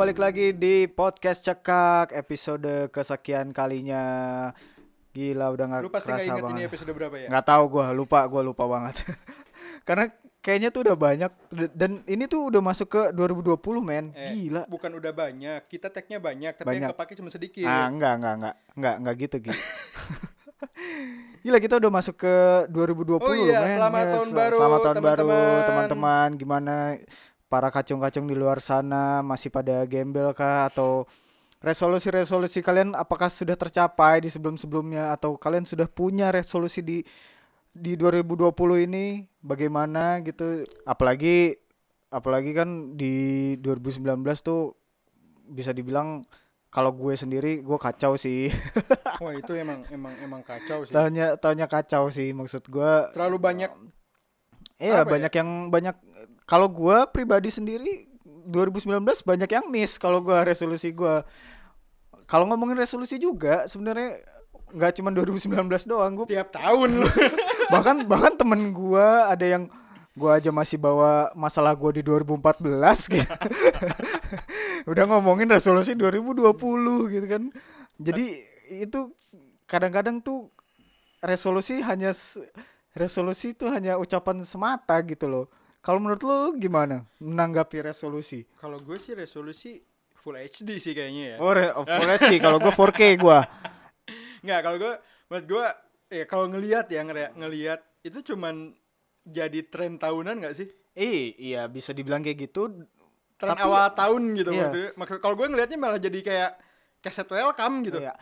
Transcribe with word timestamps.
balik 0.00 0.16
lagi 0.16 0.56
di 0.56 0.88
podcast 0.88 1.44
cekak 1.44 2.16
episode 2.16 2.88
kesekian 2.88 3.52
kalinya. 3.52 4.48
Gila 5.12 5.52
udah 5.52 5.64
nggak 5.68 5.80
nggak 5.84 5.92
kerasa 5.92 6.24
inget 6.24 6.44
ini 6.56 6.62
episode 6.64 6.88
berapa 6.96 7.20
ya? 7.20 7.28
Nggak 7.28 7.44
tahu 7.44 7.62
gua 7.68 7.92
lupa 7.92 8.24
gua 8.24 8.40
lupa 8.40 8.64
banget. 8.64 9.04
Karena 9.84 10.08
kayaknya 10.40 10.72
tuh 10.72 10.88
udah 10.88 10.96
banyak 10.96 11.28
dan 11.76 12.00
ini 12.08 12.24
tuh 12.24 12.48
udah 12.48 12.64
masuk 12.64 12.88
ke 12.88 13.02
2020 13.12 13.60
men. 13.84 14.16
Eh, 14.16 14.48
Gila. 14.48 14.64
Bukan 14.72 14.88
udah 14.96 15.12
banyak, 15.12 15.68
kita 15.68 15.92
tagnya 15.92 16.16
banyak, 16.16 16.56
tapi 16.56 16.64
Banyak. 16.64 16.80
yang 16.80 16.96
kepake 16.96 17.12
cuma 17.20 17.28
sedikit. 17.28 17.68
Ah 17.68 17.84
enggak 17.92 18.24
enggak 18.24 18.34
enggak 18.40 18.54
enggak 18.80 18.94
enggak 19.04 19.14
gitu 19.20 19.36
gitu. 19.52 19.60
Gila 21.44 21.56
kita 21.60 21.76
udah 21.76 21.92
masuk 21.92 22.16
ke 22.20 22.34
2020 22.72 23.20
Oh 23.20 23.36
iya, 23.36 23.64
men. 23.64 23.76
selamat 23.76 24.00
Yes, 24.00 24.12
tahun 24.16 24.30
baru, 24.32 24.56
Selamat 24.56 24.80
tahun 24.80 24.96
baru 24.96 25.20
teman-teman. 25.28 25.64
teman-teman. 25.68 26.28
Gimana 26.40 26.74
para 27.50 27.66
kacung-kacung 27.74 28.30
di 28.30 28.38
luar 28.38 28.62
sana 28.62 29.26
masih 29.26 29.50
pada 29.50 29.82
gembel 29.90 30.30
kah 30.30 30.70
atau 30.70 31.02
resolusi-resolusi 31.58 32.62
kalian 32.62 32.94
apakah 32.94 33.26
sudah 33.26 33.58
tercapai 33.58 34.22
di 34.22 34.30
sebelum-sebelumnya 34.30 35.10
atau 35.12 35.34
kalian 35.34 35.66
sudah 35.66 35.90
punya 35.90 36.30
resolusi 36.30 36.80
di 36.80 37.02
di 37.70 37.94
2020 37.98 38.86
ini 38.86 39.26
bagaimana 39.42 40.22
gitu 40.22 40.62
apalagi 40.86 41.58
apalagi 42.10 42.50
kan 42.54 42.94
di 42.98 43.54
2019 43.58 44.22
tuh 44.42 44.74
bisa 45.50 45.74
dibilang 45.74 46.22
kalau 46.70 46.94
gue 46.94 47.14
sendiri 47.18 47.66
gue 47.66 47.78
kacau 47.78 48.14
sih 48.14 48.46
Wah 49.22 49.34
itu 49.34 49.52
emang 49.58 49.82
emang 49.90 50.14
emang 50.22 50.42
kacau 50.46 50.86
sih. 50.86 50.94
tahunnya 50.94 51.36
tahunnya 51.42 51.66
kacau 51.66 52.08
sih 52.14 52.30
maksud 52.30 52.64
gue 52.70 52.92
Terlalu 53.12 53.36
banyak. 53.36 53.70
Iya 54.80 55.02
ya? 55.02 55.04
banyak 55.04 55.32
yang 55.34 55.68
banyak 55.68 55.92
kalau 56.50 56.66
gua 56.66 57.06
pribadi 57.06 57.46
sendiri 57.46 58.10
2019 58.26 58.98
banyak 59.22 59.50
yang 59.54 59.70
miss 59.70 59.94
kalau 60.02 60.18
gua 60.18 60.42
resolusi 60.42 60.90
gua. 60.90 61.22
Kalau 62.26 62.50
ngomongin 62.50 62.82
resolusi 62.82 63.22
juga 63.22 63.70
sebenarnya 63.70 64.18
nggak 64.74 64.98
cuma 64.98 65.14
2019 65.14 65.86
doang 65.86 66.10
gua 66.18 66.26
Tiap 66.26 66.50
tahun 66.50 67.06
lu. 67.06 67.08
bahkan 67.74 68.02
bahkan 68.02 68.34
temen 68.34 68.74
gua 68.74 69.30
ada 69.30 69.46
yang 69.46 69.70
gua 70.18 70.42
aja 70.42 70.50
masih 70.50 70.74
bawa 70.74 71.30
masalah 71.38 71.70
gua 71.78 71.94
di 71.94 72.02
2014 72.02 73.14
gitu. 73.14 73.34
Udah 74.90 75.06
ngomongin 75.06 75.46
resolusi 75.46 75.94
2020 75.94 76.50
gitu 77.14 77.26
kan. 77.30 77.42
Jadi 77.94 78.26
itu 78.74 79.14
kadang-kadang 79.70 80.18
tuh 80.18 80.50
resolusi 81.22 81.78
hanya 81.78 82.10
resolusi 82.90 83.54
itu 83.54 83.70
hanya 83.70 84.02
ucapan 84.02 84.42
semata 84.42 84.98
gitu 85.06 85.30
loh. 85.30 85.46
Kalau 85.80 85.96
menurut 85.96 86.20
lo 86.22 86.34
lo 86.38 86.50
gimana 86.54 87.02
menanggapi 87.18 87.80
resolusi? 87.82 88.44
Kalau 88.56 88.76
gue 88.78 88.96
sih 88.96 89.16
resolusi 89.16 89.80
full 90.14 90.36
HD 90.36 90.76
sih 90.76 90.92
kayaknya 90.92 91.24
ya. 91.24 91.36
Oh, 91.40 91.50
re- 91.50 91.72
oh, 91.72 91.82
full 91.82 92.10
HD 92.10 92.36
kalau 92.36 92.60
gua 92.60 92.68
4K 92.70 93.00
gua. 93.24 93.40
Nggak, 94.40 94.60
kalau 94.60 94.76
gue 94.76 94.94
buat 95.26 95.44
gue 95.44 95.64
ya 96.10 96.24
kalau 96.26 96.46
ngelihat 96.46 96.86
ya 96.86 97.00
ngelihat 97.32 97.80
itu 98.02 98.20
cuman 98.26 98.76
jadi 99.22 99.64
tren 99.64 99.96
tahunan 99.96 100.36
nggak 100.38 100.54
sih? 100.54 100.68
Eh, 100.92 101.32
iya 101.38 101.64
bisa 101.64 101.96
dibilang 101.96 102.20
kayak 102.20 102.44
gitu. 102.44 102.84
Tren 103.40 103.56
Tapi- 103.56 103.64
awal 103.64 103.88
tahun 103.96 104.22
gitu 104.36 104.50
Iya. 104.52 104.60
maksudnya. 104.62 104.90
Maksud 104.94 105.16
kalau 105.18 105.34
gue 105.34 105.46
ngelihatnya 105.48 105.78
malah 105.80 105.96
jadi 105.96 106.20
kayak 106.20 106.50
keset 107.00 107.28
welcome 107.30 107.80
gitu. 107.82 108.04
Iya. 108.04 108.12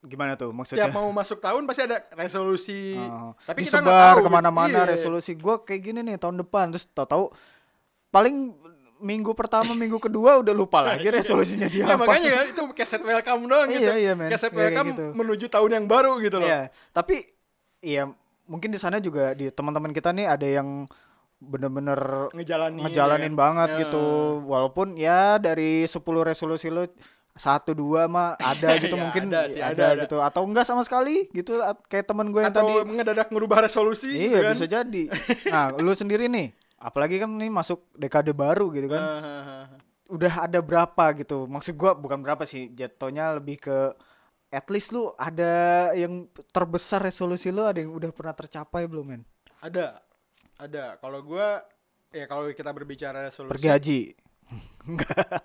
Gimana 0.00 0.34
tuh 0.34 0.50
maksudnya? 0.50 0.86
Tiap 0.86 0.94
mau 0.94 1.08
masuk 1.08 1.38
tahun 1.38 1.62
pasti 1.62 1.82
ada 1.82 2.02
resolusi. 2.12 2.94
Oh, 2.94 3.32
Tapi 3.40 3.62
kita 3.62 3.78
nggak 3.78 3.86
disebar 3.86 4.14
tahu. 4.14 4.22
ke 4.22 4.30
mana-mana 4.30 4.78
Iya. 4.78 4.88
resolusi 4.88 5.32
gue 5.32 5.54
kayak 5.60 5.80
gini 5.82 6.00
nih 6.02 6.16
tahun 6.16 6.36
depan 6.38 6.70
terus 6.70 6.86
tahu-tahu 6.86 7.30
paling 8.08 8.52
minggu 8.98 9.32
pertama 9.32 9.72
minggu 9.72 9.98
kedua 9.98 10.38
udah 10.38 10.52
lupa 10.52 10.78
lagi 10.88 11.08
resolusinya 11.08 11.66
dia 11.66 11.84
Ya 11.84 11.86
apa 11.90 12.02
makanya 12.02 12.30
kan 12.36 12.46
itu 12.48 12.62
keset 12.72 13.02
welcome 13.02 13.42
doang 13.44 13.68
gitu. 13.68 13.82
Iya, 13.82 13.94
iya, 13.96 14.12
men. 14.12 14.28
Keset 14.28 14.50
Iya, 14.50 14.58
welcome 14.60 14.88
gitu. 14.90 15.04
menuju 15.12 15.46
tahun 15.48 15.70
yang 15.72 15.86
baru 15.86 16.12
gitu 16.18 16.36
loh. 16.38 16.46
Iya, 16.46 16.60
tapi 16.90 17.26
iya 17.80 18.06
mungkin 18.44 18.68
di 18.68 18.78
sana 18.78 18.98
juga 18.98 19.32
di 19.32 19.48
teman-teman 19.48 19.90
kita 19.90 20.10
nih 20.10 20.26
ada 20.28 20.44
yang 20.44 20.86
bener-bener 21.38 22.30
Ngejalanin. 22.30 22.78
ngejalanin 22.80 23.26
ya 23.28 23.36
banget 23.36 23.68
Ya. 23.68 23.78
gitu 23.82 24.04
walaupun 24.44 24.94
ya 24.94 25.20
dari 25.36 25.82
10 25.82 25.98
resolusi 26.22 26.68
lo 26.68 26.86
satu 27.32 27.72
dua 27.72 28.04
mah 28.06 28.36
ada 28.36 28.76
gitu 28.82 28.92
Ya, 28.92 29.02
mungkin 29.02 29.22
ada 29.26 29.40
sih, 29.48 29.58
ada, 29.58 29.72
ada, 29.72 29.86
ada. 29.90 30.02
gitu 30.04 30.16
atau 30.18 30.42
enggak 30.44 30.64
sama 30.64 30.82
sekali 30.82 31.26
gitu 31.30 31.56
kayak 31.86 32.04
temen 32.04 32.28
gue 32.28 32.40
yang 32.40 32.52
Atau 32.52 32.60
tadi 32.62 32.74
ngedadak 32.92 33.28
ngerubah 33.28 33.64
resolusi 33.64 34.08
gitu 34.10 34.36
iya 34.36 34.40
kan. 34.44 34.52
bisa 34.52 34.66
jadi 34.66 35.04
nah 35.48 35.64
lu 35.80 35.92
sendiri 35.92 36.28
nih 36.28 36.52
apalagi 36.76 37.16
kan 37.16 37.30
nih 37.30 37.48
masuk 37.48 37.88
dekade 37.94 38.32
baru 38.32 38.68
gitu 38.70 38.90
kan 38.90 39.00
Ah, 39.00 39.64
udah 40.08 40.44
ada 40.44 40.60
berapa 40.60 41.04
gitu 41.16 41.46
maksud 41.46 41.72
gua 41.72 41.96
bukan 41.96 42.20
berapa 42.20 42.44
sih 42.44 42.68
jatuhnya 42.68 43.32
lebih 43.32 43.56
ke 43.60 43.78
at 44.50 44.68
least 44.68 44.92
lu 44.92 45.08
ada 45.16 45.88
yang 45.94 46.28
terbesar 46.50 47.00
resolusi 47.00 47.48
lu 47.48 47.64
ada 47.64 47.80
yang 47.80 47.88
udah 47.90 48.12
pernah 48.12 48.36
tercapai 48.36 48.84
belum 48.84 49.06
men 49.08 49.22
ada. 49.58 50.02
Ada. 50.58 50.94
Kalau 50.98 51.22
gua 51.22 51.58
ya 52.10 52.26
kalau 52.26 52.46
kita 52.50 52.70
berbicara 52.70 53.24
resolusi 53.24 53.50
pergi 53.50 53.66
haji 53.66 54.00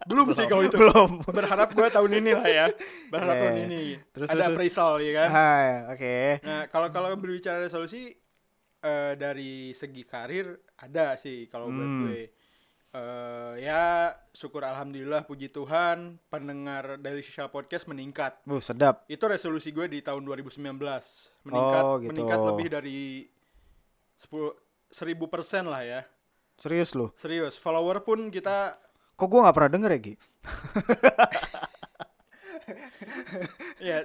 belum 0.04 0.34
sih 0.34 0.46
kalau 0.46 0.66
itu. 0.66 0.76
belum 0.76 1.22
Berharap 1.30 1.70
gua 1.72 1.88
tahun 1.88 2.12
ini 2.18 2.32
lah 2.34 2.48
ya. 2.48 2.66
Berharap 3.08 3.36
Iya, 3.36 3.42
tahun 3.46 3.58
ini. 3.64 3.82
Terus, 4.10 4.28
ada 4.28 4.36
terus, 4.36 4.48
appraisal 4.52 4.92
ya 4.98 5.12
kan. 5.16 5.30
Oke 5.90 6.18
Nah, 6.42 6.62
kalau 6.68 6.88
kalau 6.90 7.10
berbicara 7.14 7.62
resolusi 7.62 8.18
eh, 8.78 9.14
dari 9.14 9.72
segi 9.72 10.04
karir 10.04 10.48
ada 10.76 11.14
sih 11.16 11.46
kalau 11.48 11.68
buat 11.68 11.82
Hmm. 11.84 12.02
gue. 12.04 12.22
Eh, 12.90 13.54
ya 13.62 14.10
syukur 14.32 14.64
alhamdulillah 14.64 15.22
puji 15.22 15.50
Tuhan 15.50 16.18
pendengar 16.28 16.98
dari 16.98 17.22
Social 17.22 17.48
Podcast 17.48 17.86
meningkat. 17.86 18.42
Bu 18.42 18.58
sedap 18.58 19.06
Itu 19.06 19.28
resolusi 19.28 19.70
gue 19.70 19.86
di 19.86 20.02
tahun 20.02 20.24
2019. 20.24 20.74
Meningkat 21.44 21.84
Oh, 21.84 22.00
gitu. 22.00 22.10
meningkat 22.10 22.40
lebih 22.44 22.68
dari 22.72 23.28
10 24.16 24.50
1000% 24.90 25.68
lah 25.68 25.84
ya. 25.84 26.02
serius 26.58 26.98
lu 26.98 27.14
Serius, 27.14 27.54
follower 27.54 28.02
pun 28.02 28.34
kita 28.34 28.82
kok 29.18 29.28
gua 29.28 29.42
nggak 29.44 29.56
pernah 29.56 29.72
denger 29.74 29.90
ya 29.92 30.00
Gi? 30.00 30.14
Ya 33.80 34.04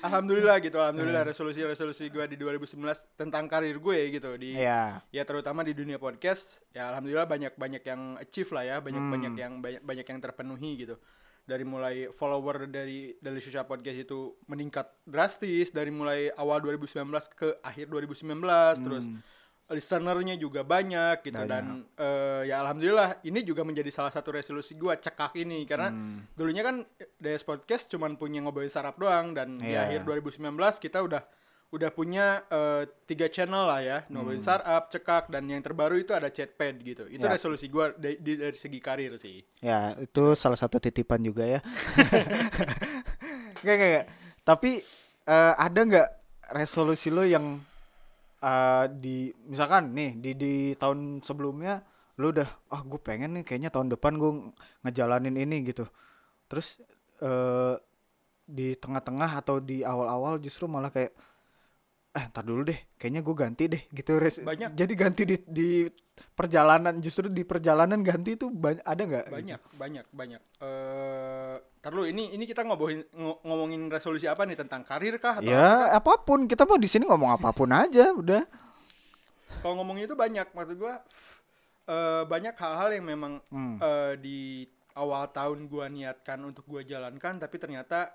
alhamdulillah 0.00 0.56
gitu. 0.62 0.78
Alhamdulillah 0.78 1.26
resolusi-resolusi 1.26 2.08
gue 2.08 2.24
di 2.26 2.36
2019 2.38 2.80
tentang 3.14 3.44
karir 3.44 3.76
gue 3.76 3.98
gitu. 4.10 4.30
Di 4.38 4.56
Iya. 4.56 5.02
ya 5.10 5.22
terutama 5.22 5.60
di 5.60 5.74
dunia 5.74 5.98
podcast 5.98 6.62
ya 6.72 6.88
alhamdulillah 6.88 7.28
banyak 7.28 7.52
banyak 7.54 7.82
yang 7.82 8.16
achieve 8.16 8.48
lah 8.50 8.64
ya 8.64 8.76
banyak 8.78 9.02
banyak 9.02 9.32
Hmm. 9.34 9.42
yang 9.42 9.52
banyak 9.60 9.82
banyak 9.82 10.06
yang 10.06 10.20
terpenuhi 10.20 10.86
gitu. 10.86 10.96
Dari 11.42 11.66
mulai 11.66 12.08
follower 12.08 12.70
dari 12.70 13.18
dari 13.18 13.40
social 13.42 13.66
podcast 13.66 13.98
itu 14.00 14.38
meningkat 14.46 14.86
drastis 15.04 15.68
dari 15.68 15.90
mulai 15.90 16.30
awal 16.32 16.62
2019 16.62 17.02
ke 17.28 17.58
akhir 17.60 17.90
2019 17.90 18.78
terus 18.80 19.04
listenernya 19.68 20.34
juga 20.34 20.60
banyak 20.60 21.22
gitu. 21.22 21.34
Banyak. 21.34 21.48
dan 21.48 21.64
eh, 21.94 22.42
ya 22.44 22.60
alhamdulillah 22.60 23.22
ini 23.22 23.40
juga 23.40 23.62
menjadi 23.62 23.88
salah 23.88 24.10
satu 24.10 24.30
resolusi 24.30 24.74
gua 24.74 24.94
cekak 24.94 25.38
ini 25.38 25.62
karena 25.62 25.88
Hmm. 25.88 26.26
dulunya 26.32 26.60
kan 26.60 26.82
DS 27.16 27.40
Podcast 27.42 27.86
cuman 27.88 28.14
punya 28.14 28.40
ngobrolin 28.40 28.68
sarap 28.68 28.96
doang 28.96 29.32
dan 29.32 29.56
di 29.56 29.70
Iya. 29.70 29.86
akhir 29.86 30.00
2019 30.04 30.42
kita 30.78 31.00
udah 31.00 31.22
udah 31.70 31.88
punya 31.88 32.44
eh, 32.46 32.84
tiga 33.06 33.26
channel 33.26 33.64
lah 33.64 33.80
ya 33.80 33.98
ngobrolin 34.06 34.38
Hmm. 34.38 34.46
startup 34.46 34.82
cekak 34.88 35.24
dan 35.26 35.46
yang 35.46 35.60
terbaru 35.60 35.96
itu 35.96 36.12
ada 36.12 36.28
chatpad 36.28 36.74
gitu 36.78 37.04
itu 37.06 37.22
Ya. 37.22 37.32
resolusi 37.32 37.66
gua 37.66 37.94
dari, 37.94 38.18
di- 38.18 38.36
dari 38.36 38.54
segi 38.54 38.76
karir 38.76 39.16
sih 39.16 39.40
Ya, 39.58 39.96
itu 39.96 40.34
salah 40.34 40.58
satu 40.58 40.76
titipan 40.76 41.18
juga 41.18 41.48
ya. 41.48 41.60
Gak, 43.58 43.74
gak, 43.74 43.88
gak. 43.94 44.06
Tapi 44.42 44.70
eh, 45.24 45.54
ada 45.56 45.80
nggak 45.80 46.08
resolusi 46.52 47.08
lo 47.08 47.22
yang 47.22 47.62
eh, 48.42 48.84
di 48.98 49.16
misalkan 49.46 49.94
nih 49.94 50.10
di 50.18 50.30
di 50.36 50.54
tahun 50.76 51.22
sebelumnya 51.22 51.82
lo 52.20 52.28
udah 52.34 52.48
ah 52.74 52.82
gue 52.84 53.00
pengen 53.00 53.40
nih 53.40 53.44
kayaknya 53.46 53.70
tahun 53.72 53.88
depan 53.94 54.18
gue 54.20 54.30
ngejalanin 54.84 55.36
ini 55.38 55.56
gitu. 55.70 55.86
Terus 56.50 56.82
eh, 57.22 57.74
di 58.46 58.74
tengah-tengah 58.76 59.40
atau 59.40 59.62
di 59.62 59.86
awal-awal 59.86 60.36
justru 60.42 60.66
malah 60.68 60.90
kayak 60.92 61.14
eh 62.12 62.24
ntar 62.28 62.44
dulu 62.44 62.60
deh 62.62 62.76
kayaknya 62.94 63.20
gue 63.20 63.34
ganti 63.34 63.64
deh 63.66 63.82
gitu 63.88 64.20
res 64.20 64.36
Banyak. 64.38 64.76
jadi 64.76 64.92
ganti 64.92 65.22
di 65.24 65.36
di 65.42 65.68
perjalanan 66.30 67.00
justru 67.00 67.26
di 67.26 67.40
perjalanan 67.40 68.00
ganti 68.00 68.36
itu 68.36 68.52
banyak 68.52 68.84
ada 68.84 69.02
nggak 69.02 69.24
gitu? 69.24 69.34
banyak 69.34 69.60
banyak 69.74 70.06
banyak 70.12 70.40
eh 70.60 71.56
tar 71.80 71.90
lu, 71.90 72.04
ini 72.04 72.30
ini 72.30 72.44
kita 72.44 72.62
ngomongin 72.62 73.00
ngo- 73.10 73.40
ngomongin 73.42 73.88
resolusi 73.88 74.28
apa 74.28 74.44
nih 74.44 74.54
tentang 74.54 74.84
karir 74.84 75.16
kah 75.16 75.40
atau 75.40 75.48
Ya 75.48 75.88
apa 75.90 76.20
pun 76.20 76.44
kita 76.44 76.62
mau 76.62 76.76
di 76.76 76.86
sini 76.86 77.04
ngomong 77.04 77.32
apa 77.32 77.48
pun 77.50 77.72
aja 77.74 78.12
udah. 78.12 78.44
kalau 79.60 79.80
ngomongin 79.80 80.04
itu 80.04 80.12
banyak 80.14 80.52
maksud 80.52 80.76
gua 80.76 81.00
eh 81.82 82.22
banyak 82.24 82.54
hal-hal 82.54 82.92
yang 82.92 83.06
memang 83.06 83.32
Hmm. 83.48 83.80
eh, 83.80 84.14
di 84.16 84.68
awal 84.92 85.32
tahun 85.32 85.64
gua 85.64 85.88
niatkan 85.88 86.44
untuk 86.44 86.62
gua 86.66 86.84
jalankan 86.84 87.40
tapi 87.40 87.56
ternyata 87.56 88.12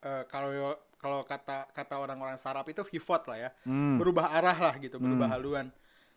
eh, 0.00 0.22
kalau 0.24 0.78
kalau 1.00 1.24
kata 1.24 1.66
kata 1.70 1.96
orang-orang 1.96 2.36
startup 2.36 2.64
itu 2.64 2.84
pivot 2.84 3.24
lah 3.24 3.38
ya 3.38 3.50
Hmm. 3.64 3.96
berubah 3.96 4.30
arah 4.30 4.58
lah 4.60 4.74
gitu 4.76 4.96
berubah 4.96 5.26
Hmm. 5.26 5.34
haluan 5.34 5.66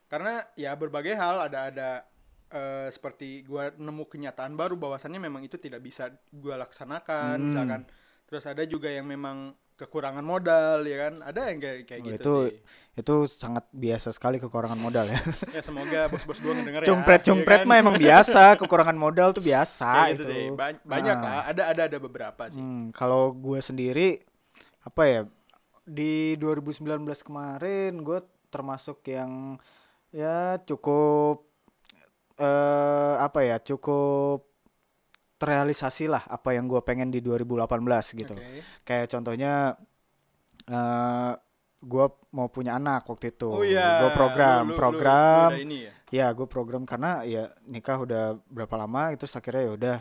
karena 0.06 0.44
ya 0.54 0.72
berbagai 0.74 1.16
hal 1.16 1.42
ada 1.42 1.60
ada 1.66 1.90
eh, 2.50 2.86
seperti 2.88 3.42
gua 3.42 3.74
nemu 3.74 4.06
kenyataan 4.06 4.54
baru 4.54 4.76
bahwasannya 4.76 5.18
memang 5.18 5.42
itu 5.42 5.58
tidak 5.58 5.82
bisa 5.82 6.12
gua 6.30 6.60
laksanakan 6.60 7.34
Hmm. 7.34 7.46
misalkan 7.48 7.82
terus 8.24 8.44
ada 8.44 8.62
juga 8.64 8.88
yang 8.88 9.04
memang 9.04 9.52
kekurangan 9.74 10.22
modal 10.22 10.84
ya 10.84 10.98
kan 11.02 11.14
ada 11.24 11.50
yang 11.50 11.58
kayak 11.58 11.78
kayak 11.84 12.00
Oh, 12.00 12.06
gitu 12.06 12.14
itu 12.14 12.36
sih 12.46 12.58
itu 12.94 13.16
sangat 13.28 13.66
biasa 13.74 14.14
sekali 14.14 14.38
kekurangan 14.38 14.78
modal 14.78 15.08
ya. 15.08 15.18
ya 15.58 15.62
semoga 15.62 16.06
bos-bos 16.08 16.38
gua 16.38 16.54
ngedenger 16.54 16.82
ya 16.82 16.88
Cumpret 16.88 17.20
ya 17.20 17.26
cumpret 17.26 17.60
kan? 17.60 17.68
mah 17.68 17.78
emang 17.80 17.96
biasa, 17.98 18.44
kekurangan 18.56 18.94
modal 18.96 19.34
tuh 19.34 19.42
biasa 19.42 19.90
Kayak 19.90 20.12
gitu 20.12 20.22
itu. 20.22 20.30
sih. 20.30 20.46
Ba- 20.54 20.84
banyak 20.86 21.16
Ah. 21.16 21.24
lah 21.26 21.42
ada 21.48 21.64
ada 21.68 21.82
ada 21.88 21.98
beberapa 21.98 22.44
sih 22.48 22.62
Hmm, 22.62 22.94
kalau 22.94 23.34
gue 23.34 23.60
sendiri 23.60 24.22
apa 24.84 25.02
ya 25.04 25.22
di 25.84 26.36
2019 26.36 26.84
kemarin 27.22 28.00
gue 28.00 28.20
termasuk 28.48 29.04
yang 29.06 29.56
ya 30.10 30.60
cukup 30.60 31.44
eh 32.36 33.16
apa 33.18 33.40
ya 33.42 33.58
cukup 33.60 34.48
terrealisasi 35.36 36.08
lah 36.08 36.24
apa 36.26 36.52
yang 36.52 36.66
gue 36.66 36.80
pengen 36.82 37.10
di 37.10 37.20
2018 37.20 37.68
gitu. 38.16 38.34
Oke. 38.34 38.60
Kayak 38.84 39.08
contohnya 39.10 39.54
eh 40.66 41.34
gue 41.84 42.06
mau 42.32 42.48
punya 42.48 42.78
anak 42.78 43.04
waktu 43.06 43.30
itu. 43.30 43.50
oh 43.50 43.60
iya 43.62 44.00
Gue 44.02 44.12
program 44.14 44.64
lu- 44.64 44.66
lu- 44.66 44.72
lu- 44.72 44.80
program 44.80 45.48
lu 45.48 45.52
udah 45.52 45.62
ini 45.62 45.78
ya 45.82 45.92
ya 46.14 46.28
gue 46.32 46.46
program 46.46 46.84
karena 46.84 47.26
ya 47.26 47.52
nikah 47.66 47.98
udah 48.00 48.24
berapa 48.48 48.76
lama 48.78 49.12
itu 49.12 49.26
akhirnya 49.28 49.64
ya 49.64 49.72
udah 49.74 49.98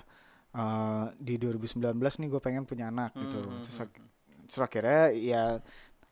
eh, 0.52 1.04
di 1.18 1.34
2019 1.36 1.80
nih 1.96 2.28
gue 2.28 2.40
pengen 2.40 2.62
punya 2.62 2.86
anak 2.86 3.16
gitu 3.16 3.40
Hmm, 3.40 3.60
terus, 3.60 3.74
hmm, 3.74 3.82
ak- 3.82 4.11
terus 4.52 4.60
akhirnya 4.60 5.08
ya 5.10 5.44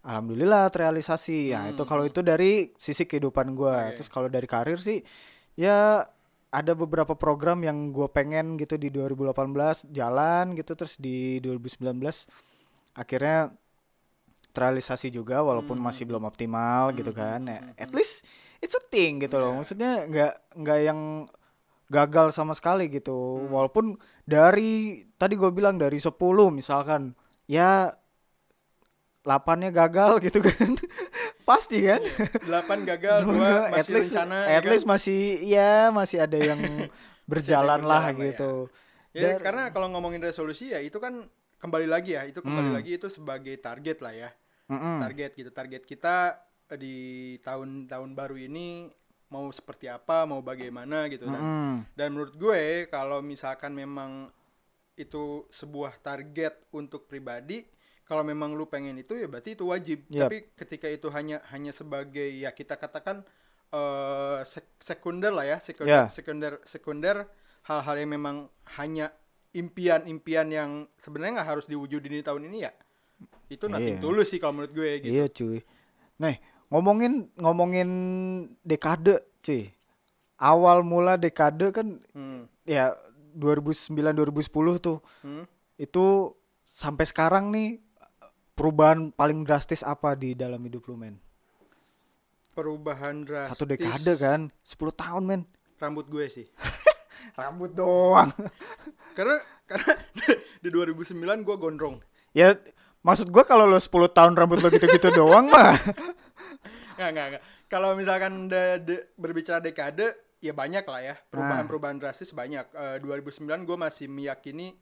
alhamdulillah 0.01 0.73
terrealisasi 0.73 1.53
ya 1.53 1.69
itu 1.69 1.85
Hmm, 1.85 1.85
kalau 1.85 2.09
hmm. 2.09 2.11
itu 2.11 2.21
dari 2.25 2.53
sisi 2.75 3.05
kehidupan 3.05 3.53
gue 3.53 3.69
Oke. 3.69 3.95
terus 4.01 4.09
kalau 4.09 4.33
dari 4.33 4.49
karir 4.49 4.81
sih 4.81 5.05
ya 5.55 6.09
ada 6.51 6.73
beberapa 6.73 7.13
program 7.15 7.61
yang 7.63 7.93
gue 7.93 8.09
pengen 8.09 8.57
gitu 8.57 8.75
di 8.75 8.89
2018 8.89 9.93
jalan 9.93 10.57
gitu 10.57 10.73
terus 10.73 10.97
di 10.97 11.37
2019 11.39 12.01
akhirnya 12.97 13.53
terrealisasi 14.51 15.15
juga 15.15 15.47
walaupun 15.47 15.79
Hmm, 15.79 15.87
masih 15.87 16.09
belum 16.11 16.27
optimal 16.27 16.91
gitu 16.97 17.15
Hmm, 17.15 17.21
kan 17.21 17.41
hmm, 17.47 17.53
ya, 17.55 17.61
at 17.79 17.91
least 17.95 18.27
it's 18.59 18.75
a 18.75 18.83
thing 18.91 19.23
gitu 19.23 19.39
loh 19.39 19.55
Iya. 19.55 19.59
maksudnya 19.63 19.93
nggak 20.11 20.33
nggak 20.59 20.79
yang 20.83 21.01
gagal 21.87 22.35
sama 22.35 22.51
sekali 22.55 22.91
gitu 22.91 23.47
Hmm. 23.47 23.51
walaupun 23.53 23.85
dari 24.27 25.07
tadi 25.15 25.39
gue 25.39 25.51
bilang 25.55 25.79
dari 25.79 26.03
10 26.03 26.19
misalkan 26.51 27.15
ya 27.47 27.95
8-nya 29.21 29.71
gagal 29.71 30.21
gitu 30.25 30.41
kan 30.41 30.71
pasti 31.49 31.85
kan 31.85 32.01
delapan 32.41 32.79
gagal 32.85 33.19
dua 33.29 33.69
at 33.69 33.85
masih 33.85 33.93
least 33.95 34.13
rencana 34.15 34.39
ya 34.49 34.57
at 34.57 34.63
kan? 34.65 34.71
least 34.73 34.87
masih 34.89 35.21
ya 35.45 35.73
masih 35.93 36.19
ada 36.25 36.39
yang 36.41 36.61
berjalan 37.31 37.81
lah 37.85 38.05
lah 38.11 38.17
ya. 38.17 38.33
gitu 38.33 38.53
Ya, 39.11 39.35
Dar- 39.35 39.43
karena 39.43 39.63
kalau 39.75 39.91
ngomongin 39.91 40.23
resolusi 40.23 40.71
ya 40.71 40.79
itu 40.79 41.03
kan 41.03 41.27
kembali 41.59 41.91
lagi 41.91 42.15
ya, 42.15 42.23
itu 42.31 42.39
kembali 42.39 42.71
Hmm. 42.71 42.79
lagi 42.79 42.95
itu 42.95 43.11
sebagai 43.11 43.59
target 43.59 43.99
lah 44.07 44.15
ya. 44.15 44.31
Mm-mm. 44.71 45.03
Target 45.03 45.31
gitu. 45.35 45.51
Target 45.51 45.83
kita 45.83 46.39
eh, 46.71 46.79
di 46.79 46.97
tahun-tahun 47.43 48.15
baru 48.15 48.39
ini 48.39 48.87
mau 49.35 49.51
seperti 49.51 49.91
apa, 49.91 50.31
mau 50.31 50.47
bagaimana 50.47 51.11
gitu 51.11 51.27
Mm-mm. 51.27 51.91
dan 51.91 52.09
menurut 52.15 52.39
gue 52.39 52.87
kalau 52.87 53.19
misalkan 53.19 53.75
memang 53.75 54.31
itu 54.95 55.43
sebuah 55.51 55.99
target 55.99 56.71
untuk 56.71 57.11
pribadi, 57.11 57.67
kalau 58.11 58.27
memang 58.27 58.59
lu 58.59 58.67
pengen 58.67 58.99
itu 58.99 59.15
ya 59.15 59.31
berarti 59.31 59.55
itu 59.55 59.63
wajib. 59.65 60.03
Yap. 60.11 60.27
Tapi 60.27 60.51
ketika 60.59 60.91
itu 60.91 61.07
hanya 61.09 61.39
hanya 61.49 61.71
sebagai 61.71 62.27
ya 62.27 62.51
kita 62.51 62.75
katakan 62.75 63.23
eh 63.71 64.39
sek- 64.43 64.75
sekunder 64.83 65.31
lah 65.31 65.47
ya, 65.47 65.57
sekunder 65.63 65.95
Ya. 65.95 66.11
sekunder 66.11 66.59
sekunder 66.67 67.17
hal-hal 67.63 67.95
yang 67.97 68.11
memang 68.11 68.37
hanya 68.75 69.15
impian-impian 69.55 70.51
yang 70.51 70.71
sebenarnya 70.97 71.39
nggak 71.39 71.51
harus 71.55 71.67
diwujudin 71.67 72.19
di 72.19 72.27
tahun 72.27 72.51
ini 72.51 72.67
ya. 72.67 72.73
Itu 73.47 73.67
Iya. 73.67 73.73
nothing 73.73 73.99
tulus 73.99 74.27
sih 74.29 74.43
kalau 74.43 74.59
menurut 74.59 74.75
gue 74.75 74.91
gitu. 75.01 75.13
Iya 75.13 75.27
cuy. 75.31 75.59
Nih 76.19 76.37
ngomongin 76.67 77.31
ngomongin 77.39 77.91
dekade 78.61 79.23
cuy. 79.41 79.71
Awal 80.35 80.83
mula 80.83 81.15
dekade 81.15 81.71
kan 81.71 82.03
Hmm. 82.11 82.51
ya 82.65 82.97
2009 83.31 84.11
2010 84.11 84.51
tuh 84.79 84.99
Hmm. 85.23 85.47
itu 85.77 86.35
sampai 86.65 87.05
sekarang 87.05 87.51
nih 87.51 87.79
perubahan 88.61 89.09
paling 89.09 89.41
drastis 89.49 89.81
apa 89.81 90.13
di 90.13 90.37
dalam 90.37 90.61
hidup 90.61 90.85
lu 90.93 91.01
men? 91.01 91.17
Perubahan 92.53 93.25
drastis. 93.25 93.57
Satu 93.57 93.65
dekade 93.65 94.13
kan, 94.21 94.53
10 94.61 94.93
tahun 94.93 95.23
men. 95.25 95.43
Rambut 95.81 96.05
gue 96.13 96.29
sih. 96.29 96.45
Rambut 97.41 97.73
doang. 97.73 98.29
karena 99.17 99.41
karena 99.65 99.93
di 100.63 100.69
2009 100.69 101.17
gue 101.41 101.57
gondrong. 101.57 101.97
ya 102.31 102.55
maksud 103.01 103.33
gua 103.33 103.43
kalau 103.43 103.67
lo 103.67 103.81
10 103.81 103.91
tahun 104.13 104.37
rambut 104.37 104.61
lo 104.61 104.69
gitu-gitu 104.69 105.09
doang 105.11 105.49
mah. 105.49 105.75
Nggak, 107.01 107.11
nggak, 107.17 107.27
nggak. 107.33 107.43
Kalau 107.67 107.97
misalkan 107.97 108.47
de- 108.47 108.79
de- 108.85 109.05
berbicara 109.17 109.59
dekade, 109.59 110.37
ya 110.39 110.53
banyak 110.53 110.85
lah 110.85 111.01
ya. 111.01 111.15
Perubahan-perubahan 111.33 111.97
drastis 111.97 112.31
banyak. 112.31 112.69
Eh, 112.71 112.99
2009 113.01 113.65
gue 113.65 113.77
masih 113.81 114.07
meyakini 114.07 114.77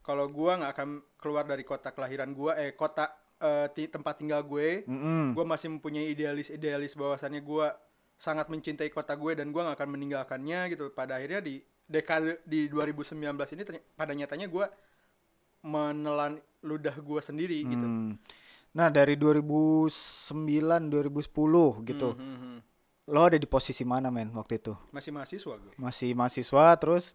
kalau 0.00 0.30
gue 0.30 0.52
nggak 0.54 0.72
akan 0.76 0.88
keluar 1.16 1.44
dari 1.48 1.64
kota 1.64 1.90
kelahiran 1.90 2.30
gue, 2.36 2.52
eh 2.56 2.70
kota 2.76 3.23
eh, 3.40 3.66
ti- 3.74 3.90
tempat 3.90 4.20
tinggal 4.20 4.42
gue. 4.44 4.84
Mm-mm. 4.86 5.34
Gue 5.34 5.44
masih 5.46 5.72
mempunyai 5.72 6.12
idealis-idealis 6.12 6.94
bahwasannya 6.94 7.40
gue 7.42 7.66
sangat 8.14 8.46
mencintai 8.46 8.90
kota 8.94 9.14
gue 9.18 9.34
dan 9.34 9.50
gue 9.50 9.60
nggak 9.62 9.76
akan 9.78 9.90
meninggalkannya 9.90 10.70
gitu. 10.74 10.90
Pada 10.94 11.18
akhirnya 11.18 11.42
di 11.42 11.58
dekade 11.84 12.40
di 12.48 12.66
2019 12.72 13.20
ini 13.54 13.62
pada 13.92 14.12
nyatanya 14.16 14.48
gue 14.48 14.66
menelan 15.64 16.40
ludah 16.64 16.96
gue 16.96 17.20
sendiri 17.20 17.58
gitu. 17.64 17.86
Hmm. 17.86 18.16
Nah, 18.74 18.90
dari 18.90 19.14
2009 19.14 20.90
2010 20.90 21.86
gitu. 21.86 22.10
Hmm, 22.16 22.20
hmm, 22.20 22.38
hmm. 22.40 22.58
Lo 23.12 23.20
ada 23.28 23.36
di 23.36 23.44
posisi 23.44 23.84
mana 23.84 24.08
men 24.08 24.32
waktu 24.32 24.56
itu? 24.58 24.72
Masih 24.90 25.12
mahasiswa 25.12 25.54
gue. 25.60 25.74
Masih 25.76 26.10
mahasiswa 26.16 26.66
terus 26.80 27.12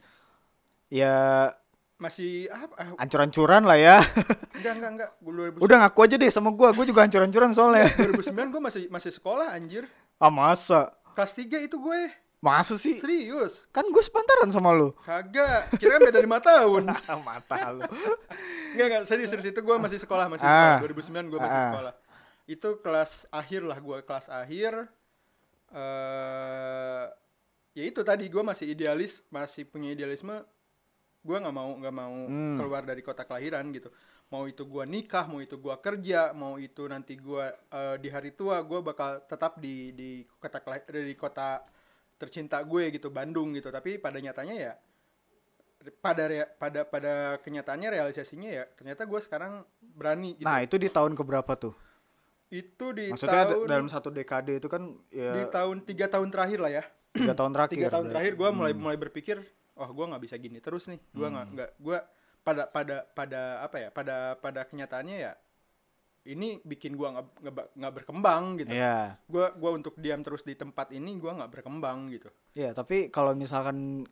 ya 0.90 1.50
Masih 2.00 2.48
apa? 2.48 2.74
ah, 2.80 2.96
ancur-ancuran 2.98 3.68
lah 3.68 3.76
ya. 3.76 4.00
Enggak, 4.60 4.74
enggak, 4.76 4.92
enggak. 4.96 5.10
Gue 5.20 5.32
2009, 5.52 5.64
Udah 5.64 5.78
ngaku 5.84 6.00
aja 6.00 6.16
deh 6.16 6.32
sama 6.32 6.50
gua, 6.52 6.72
gua 6.72 6.84
juga 6.84 7.04
ancur-ancuran 7.04 7.52
soalnya. 7.52 7.92
2009 7.92 8.32
gue 8.50 8.62
masih 8.64 8.84
masih 8.88 9.12
sekolah 9.12 9.52
anjir. 9.52 9.84
ah 10.16 10.28
masa? 10.28 10.96
Kelas 11.12 11.32
3 11.36 11.60
itu 11.62 11.76
gue. 11.76 12.02
Masa 12.40 12.80
sih? 12.80 12.96
Serius. 12.96 13.68
Kan 13.70 13.84
gue 13.86 14.00
sepantaran 14.00 14.48
sama 14.48 14.72
lu. 14.72 14.96
Kagak. 15.04 15.76
Kita 15.76 15.92
kan 15.92 16.02
beda 16.02 16.20
5 16.20 16.40
tahun. 16.40 16.84
Mata 17.28 17.60
lu. 17.70 17.84
Enggak, 18.72 18.86
enggak. 18.88 19.02
Serius, 19.06 19.28
serius. 19.30 19.52
Itu 19.52 19.60
gue 19.60 19.76
masih 19.76 20.00
sekolah. 20.00 20.32
Masih 20.32 20.44
Ah. 20.44 20.80
sekolah. 20.80 20.88
2009 20.88 21.28
gue 21.28 21.40
masih 21.40 21.60
Ah. 21.60 21.68
sekolah. 21.68 21.94
Itu 22.48 22.70
kelas 22.80 23.12
akhir 23.30 23.62
lah 23.68 23.76
gue. 23.78 23.98
Kelas 24.02 24.28
akhir. 24.28 24.88
eh 25.70 27.06
ya 27.76 27.84
itu 27.86 28.02
tadi 28.02 28.26
gue 28.26 28.40
masih 28.42 28.72
idealis. 28.72 29.20
Masih 29.28 29.64
punya 29.64 29.92
idealisme. 29.92 30.40
Gue 31.30 31.38
nggak 31.38 31.54
mau 31.54 31.70
nggak 31.78 31.94
mau 31.94 32.16
Hmm. 32.26 32.58
keluar 32.58 32.82
dari 32.82 33.06
kota 33.06 33.22
kelahiran 33.22 33.70
gitu. 33.70 33.94
Mau 34.30 34.46
itu 34.46 34.66
gue 34.66 34.84
nikah, 34.86 35.26
mau 35.26 35.38
itu 35.38 35.56
gue 35.56 35.76
kerja, 35.78 36.34
mau 36.34 36.58
itu 36.58 36.86
nanti 36.86 37.14
gue 37.14 37.46
eh, 37.70 37.96
di 37.98 38.10
hari 38.10 38.34
tua 38.34 38.66
gue 38.66 38.82
bakal 38.82 39.22
tetap 39.24 39.62
di 39.62 39.94
di 39.94 40.10
kota 40.42 40.58
di 40.90 41.14
kota 41.14 41.62
tercinta 42.18 42.58
gue 42.62 42.90
gitu 42.90 43.14
Bandung 43.14 43.54
gitu. 43.54 43.70
Tapi 43.70 44.02
pada 44.02 44.18
nyatanya 44.18 44.56
ya 44.56 44.74
pada 46.02 46.24
rea- 46.28 46.50
pada 46.60 46.84
pada 46.84 47.14
kenyataannya 47.40 47.90
realisasinya 47.94 48.50
ya 48.52 48.68
ternyata 48.68 49.06
gue 49.06 49.20
sekarang 49.22 49.64
berani 49.80 50.36
gitu. 50.36 50.44
Nah, 50.44 50.60
itu 50.60 50.76
di 50.76 50.90
tahun 50.90 51.14
keberapa 51.14 51.54
tuh? 51.56 51.78
itu 52.50 52.86
di 52.98 53.14
Maksudnya 53.14 53.46
tahun 53.46 53.70
dalam 53.70 53.88
satu 53.88 54.10
dekade 54.10 54.58
itu 54.58 54.66
kan 54.66 54.98
di 55.08 55.22
ya 55.22 55.46
tahun 55.54 55.86
tiga 55.86 56.10
tahun 56.10 56.34
terakhir 56.34 56.60
lah 56.60 56.72
ya. 56.74 56.84
tiga 57.14 57.38
tahun 57.38 57.54
terakhir. 57.54 57.76
Tiga 57.78 57.90
tahun 57.94 58.06
terakhir 58.10 58.34
gue 58.34 58.50
mulai 58.50 58.74
Hmm. 58.74 58.82
mulai 58.82 58.98
berpikir, 58.98 59.38
wah 59.80 59.90
gue 59.90 60.06
nggak 60.06 60.24
bisa 60.24 60.36
gini 60.36 60.60
terus 60.60 60.86
nih. 60.86 61.00
Gue 61.10 61.28
nggak 61.28 61.46
Hmm. 61.46 61.56
nggak 61.56 61.70
gue 61.80 61.98
pada 62.40 62.64
pada 62.68 62.98
pada 63.10 63.42
apa 63.62 63.78
ya 63.78 63.90
pada 63.90 64.16
pada 64.36 64.62
kenyataannya 64.64 65.18
ya 65.18 65.34
ini 66.26 66.60
bikin 66.62 66.94
gue 66.94 67.08
nggak 67.08 67.26
nggak- 67.74 67.96
berkembang 67.96 68.60
gitu. 68.60 68.70
Iya. 68.70 69.18
Gue 69.26 69.50
gua 69.56 69.72
untuk 69.74 69.96
diam 69.96 70.20
terus 70.20 70.44
di 70.44 70.54
tempat 70.54 70.92
ini 70.92 71.16
gue 71.16 71.32
nggak 71.32 71.50
berkembang 71.50 72.12
gitu. 72.12 72.28
Iya, 72.54 72.72
tapi 72.72 73.08
kalau 73.08 73.32
misalkan 73.34 74.04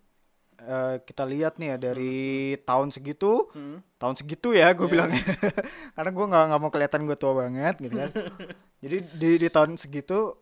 eh, 0.58 0.98
kita 1.06 1.22
lihat 1.22 1.62
nih 1.62 1.70
ya 1.70 1.78
dari 1.78 2.18
tahun 2.60 2.90
segitu, 2.90 3.46
Hmm. 3.54 3.78
tahun 3.96 4.18
segitu 4.18 4.58
ya 4.58 4.74
gue 4.74 4.84
Iya. 4.84 4.92
bilangnya, 4.92 5.22
karena 5.94 6.10
gue 6.10 6.26
nggak 6.26 6.44
nggak 6.50 6.62
mau 6.64 6.72
kelihatan 6.74 7.02
gue 7.06 7.14
tua 7.16 7.34
banget 7.38 7.76
gitu 7.78 7.94
kan. 7.96 8.10
Jadi 8.82 8.98
di 9.14 9.30
di 9.38 9.48
tahun 9.48 9.78
segitu, 9.78 10.34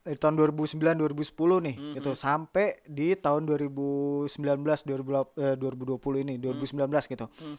di 0.00 0.16
tahun 0.16 0.34
2009 0.34 0.96
2010 0.96 1.60
nih, 1.60 1.76
Mhm. 1.76 1.94
gitu 2.00 2.10
sampai 2.14 2.80
di 2.84 3.12
tahun 3.14 3.44
2019 3.44 4.80
2000, 4.82 5.28
eh, 5.36 5.54
2020 5.54 6.24
ini 6.24 6.34
2019 6.36 7.04
gitu. 7.04 7.28
Hmm. 7.28 7.56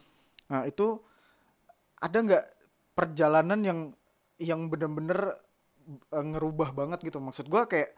Nah 0.50 0.66
itu 0.66 0.98
ada 1.98 2.18
nggak 2.18 2.46
perjalanan 2.92 3.60
yang 3.62 3.80
yang 4.38 4.68
bener-bener 4.68 5.38
eh, 6.10 6.26
ngerubah 6.26 6.74
banget 6.74 7.02
gitu? 7.04 7.18
Maksud 7.18 7.46
gue 7.46 7.62
kayak 7.68 7.90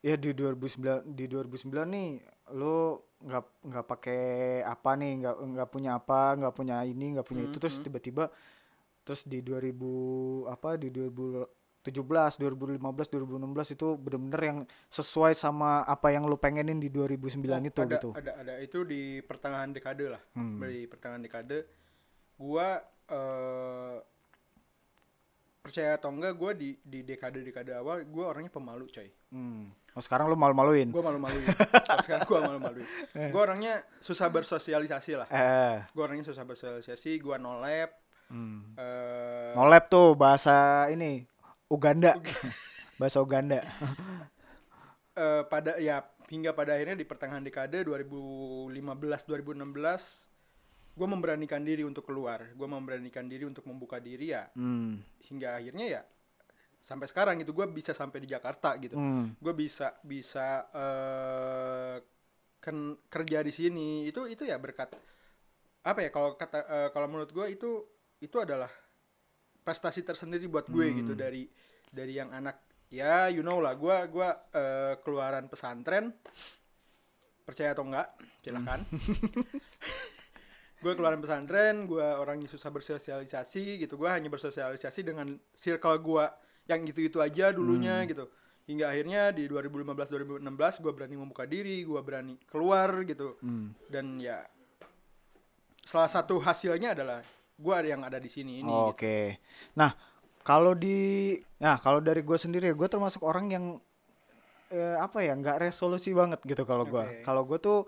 ya 0.00 0.14
di 0.14 0.36
2009 0.36 1.00
di 1.16 1.24
2009 1.24 1.88
nih 1.88 2.08
lu 2.52 2.92
nggak 3.24 3.44
nggak 3.64 3.84
pakai 3.88 4.22
apa 4.60 4.90
nih 4.94 5.12
nggak 5.16 5.36
nggak 5.48 5.68
punya 5.72 5.90
apa 5.96 6.36
nggak 6.36 6.52
punya 6.52 6.76
ini 6.84 7.16
nggak 7.16 7.24
punya 7.24 7.48
itu 7.48 7.56
terus 7.56 7.80
Mhm. 7.80 7.84
tiba-tiba 7.88 8.24
terus 9.00 9.24
di 9.24 9.40
2000 9.40 9.88
apa 10.44 10.76
di 10.76 10.92
2017 11.84 12.40
2015 12.40 12.80
2016 12.80 13.76
itu 13.76 13.88
bener-bener 14.00 14.40
yang 14.40 14.58
sesuai 14.88 15.36
sama 15.36 15.84
apa 15.84 16.08
yang 16.16 16.24
lu 16.24 16.40
pengenin 16.40 16.80
di 16.80 16.88
2009 16.88 17.36
itu 17.44 17.80
ada, 17.84 17.92
gitu. 17.92 18.08
ada 18.16 18.32
ada. 18.40 18.54
Itu 18.64 18.88
di 18.88 19.20
pertengahan 19.20 19.68
dekade 19.76 20.08
lah. 20.08 20.22
Hmm. 20.32 20.56
di 20.64 20.88
pertengahan 20.88 21.20
dekade 21.20 21.68
gua 22.40 22.80
eh, 23.12 23.96
percaya 25.60 25.96
atau 26.00 26.08
enggak 26.08 26.32
gua 26.40 26.56
di 26.56 26.80
di 26.80 27.04
dekade 27.04 27.44
dekade 27.44 27.76
awal 27.76 28.00
gua 28.08 28.32
orangnya 28.32 28.48
pemalu 28.48 28.88
coy. 28.88 29.12
Hmm. 29.28 29.68
oh 29.92 30.02
sekarang 30.02 30.32
lu 30.32 30.40
malu-maluin? 30.40 30.88
Gua 30.88 31.04
malu-maluin. 31.04 31.52
Kalau 31.84 32.02
sekarang 32.08 32.24
gua 32.24 32.40
malu-maluin. 32.48 32.88
Gua 33.28 33.40
orangnya 33.44 33.84
susah 34.00 34.32
bersosialisasi 34.32 35.12
lah. 35.20 35.28
Eh. 35.28 35.84
Gua 35.92 36.08
orangnya 36.08 36.32
susah 36.32 36.48
bersosialisasi 36.48 37.20
gua 37.20 37.36
no 37.36 37.60
lab 37.60 37.92
hmm. 38.32 38.60
eh, 38.80 39.52
Nolep 39.52 39.84
tuh 39.92 40.16
bahasa 40.16 40.88
ini 40.88 41.28
Uganda. 41.68 42.16
Bahasa 43.00 43.18
Uganda. 43.20 43.60
Eh, 45.14 45.46
pada 45.46 45.78
ya 45.78 46.02
hingga 46.26 46.50
pada 46.50 46.74
akhirnya 46.74 46.98
di 46.98 47.06
pertengahan 47.06 47.38
dekade 47.38 47.86
2015 47.86 48.74
2016 49.30 49.70
gue 50.98 51.06
memberanikan 51.06 51.62
diri 51.62 51.86
untuk 51.86 52.10
keluar. 52.10 52.50
Gue 52.58 52.66
memberanikan 52.66 53.22
diri 53.30 53.46
untuk 53.46 53.62
membuka 53.62 54.02
diri 54.02 54.34
ya. 54.34 54.50
Hmm. 54.58 54.98
hingga 55.22 55.54
akhirnya 55.54 55.86
ya 55.86 56.02
sampai 56.82 57.06
sekarang 57.06 57.38
gitu 57.46 57.54
gue 57.54 57.62
bisa 57.70 57.94
sampai 57.94 58.26
di 58.26 58.28
Jakarta 58.34 58.74
gitu. 58.82 58.98
Hmm. 58.98 59.38
gue 59.38 59.54
bisa 59.54 59.94
bisa 60.02 60.66
eh, 60.74 61.96
ken- 62.58 62.98
kerja 63.06 63.46
di 63.46 63.54
sini. 63.54 64.10
Itu 64.10 64.26
itu 64.26 64.42
ya 64.42 64.58
berkat 64.58 64.90
apa 65.86 66.02
ya 66.02 66.10
kalau 66.10 66.34
kata 66.34 66.58
eh, 66.66 66.88
kalau 66.90 67.06
menurut 67.06 67.30
gue 67.30 67.54
itu 67.54 67.70
itu 68.18 68.34
adalah 68.42 68.66
prestasi 69.64 70.04
tersendiri 70.04 70.46
buat 70.46 70.68
gue 70.68 70.86
Hmm. 70.86 70.96
gitu 71.00 71.12
dari 71.16 71.48
dari 71.88 72.12
yang 72.14 72.30
anak 72.30 72.60
ya 72.92 73.26
you 73.26 73.40
know 73.40 73.58
lah 73.58 73.74
gue 73.74 73.96
gua 74.12 74.30
eh, 74.52 74.94
keluaran 75.00 75.48
pesantren. 75.48 76.12
Percaya 77.44 77.72
atau 77.72 77.84
enggak 77.84 78.08
silahkan 78.40 78.80
gue 80.84 80.92
keluaran 80.92 81.20
pesantren 81.20 81.88
gue 81.88 82.04
orangnya 82.04 82.48
susah 82.48 82.68
bersosialisasi 82.68 83.80
gitu. 83.80 83.96
Gue 83.96 84.12
hanya 84.12 84.28
bersosialisasi 84.28 85.00
dengan 85.00 85.32
circle 85.56 85.96
gue 86.00 86.24
yang 86.68 86.80
itu 86.84 87.00
itu 87.04 87.18
aja 87.20 87.52
dulunya 87.52 88.04
gitu. 88.04 88.28
Hingga 88.64 88.96
akhirnya 88.96 89.22
di 89.32 89.44
2015 89.44 90.40
2016 90.40 90.84
gue 90.84 90.92
berani 90.92 91.16
membuka 91.16 91.44
diri 91.44 91.84
gue 91.84 92.00
berani 92.00 92.36
keluar 92.48 93.04
gitu. 93.04 93.36
Hmm. 93.40 93.72
dan 93.88 94.20
ya 94.20 94.44
salah 95.84 96.08
satu 96.08 96.40
hasilnya 96.40 96.96
adalah 96.96 97.20
gue 97.54 97.74
yang 97.86 98.02
ada 98.02 98.18
di 98.18 98.30
sini 98.30 98.60
ini 98.60 98.70
gitu. 98.70 98.90
Oke. 98.98 99.38
Nah, 99.78 99.94
kalau 100.42 100.74
di 100.74 101.32
nah 101.62 101.78
kalau 101.78 102.02
dari 102.02 102.20
gue 102.26 102.38
sendiri 102.38 102.74
gue 102.74 102.88
termasuk 102.90 103.22
orang 103.22 103.46
yang 103.50 103.64
eh, 104.74 104.96
apa 104.98 105.22
ya 105.22 105.38
nggak 105.38 105.70
resolusi 105.70 106.10
banget 106.10 106.42
gitu 106.42 106.66
kalau 106.66 106.84
gue. 106.84 106.98
Oke. 107.00 107.22
Kalau 107.22 107.46
gue 107.46 107.58
tuh 107.62 107.78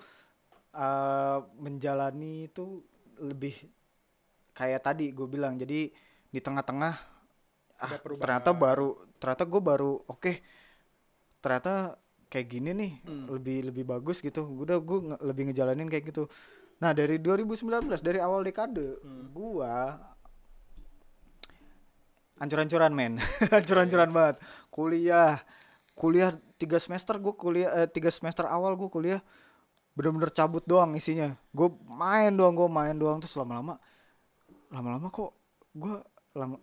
eh, 0.72 1.38
menjalani 1.58 2.46
itu 2.46 2.80
lebih 3.18 3.54
kayak 4.54 4.86
tadi 4.86 5.10
gue 5.10 5.26
bilang. 5.26 5.58
Jadi 5.58 5.90
di 6.30 6.40
tengah-tengah 6.42 6.94
ah, 7.82 7.90
ternyata 8.20 8.50
baru 8.54 8.96
ternyata 9.16 9.44
gue 9.48 9.60
baru 9.62 9.92
oke 10.06 10.32
ternyata 11.40 11.96
kayak 12.26 12.46
gini 12.50 12.70
nih 12.74 12.92
Hmm. 13.06 13.26
lebih 13.38 13.70
lebih 13.72 13.84
bagus 13.86 14.18
gitu. 14.22 14.46
Udah 14.46 14.78
gue 14.78 14.98
lebih 15.22 15.50
ngejalanin 15.50 15.90
kayak 15.90 16.10
gitu. 16.14 16.30
Nah 16.82 16.90
dari 16.92 17.16
2019 17.20 18.00
dari 18.04 18.20
awal 18.20 18.44
dekade 18.44 19.00
Hmm. 19.00 19.32
gua 19.32 19.96
ancur-ancuran 22.36 22.92
men. 22.92 23.16
Ancur-ancuran 23.56 24.10
banget. 24.12 24.36
Kuliah 24.68 25.40
kuliah 25.96 26.36
tiga 26.60 26.76
semester 26.76 27.16
gue 27.16 27.32
kuliah 27.32 27.72
eh, 27.72 27.88
tiga 27.88 28.12
semester 28.12 28.44
awal 28.44 28.76
gue 28.76 28.92
kuliah 28.92 29.24
bener-bener 29.96 30.28
cabut 30.28 30.60
doang 30.68 30.92
isinya. 30.92 31.32
Gue 31.56 31.72
main 31.88 32.28
doang 32.36 32.52
gue 32.52 32.68
main 32.68 32.92
doang 32.92 33.18
terus 33.24 33.32
lama-lama 33.40 33.80
lama-lama 34.68 35.08
kok 35.08 35.32
gue 35.72 35.94
lama 36.36 36.56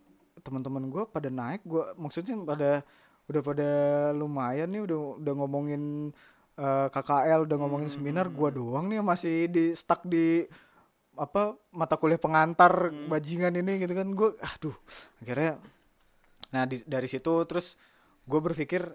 teman-teman 0.44 0.84
gue 0.92 1.04
pada 1.10 1.30
naik 1.32 1.64
gue 1.66 1.84
maksudnya 1.98 2.36
pada 2.44 2.84
udah 3.32 3.42
pada 3.42 3.70
lumayan 4.12 4.68
nih 4.68 4.84
udah 4.84 5.24
udah 5.24 5.34
ngomongin 5.40 6.12
eh, 6.58 6.88
KKL 6.90 7.46
udah 7.46 7.58
ngomongin 7.60 7.90
seminar 7.90 8.30
gue 8.30 8.50
doang 8.54 8.86
nih 8.90 9.02
masih 9.02 9.50
di 9.50 9.74
stuck 9.74 10.06
di 10.06 10.46
apa 11.14 11.54
mata 11.70 11.94
kuliah 11.98 12.18
pengantar 12.18 12.90
bajingan 13.10 13.54
ini 13.54 13.82
gitu 13.82 13.94
kan. 13.94 14.08
Gue 14.14 14.34
aduh 14.40 14.76
akhirnya 15.22 15.58
nah 16.54 16.70
di- 16.70 16.86
dari 16.86 17.10
situ 17.10 17.34
terus 17.50 17.78
gue 18.30 18.40
berpikir 18.40 18.86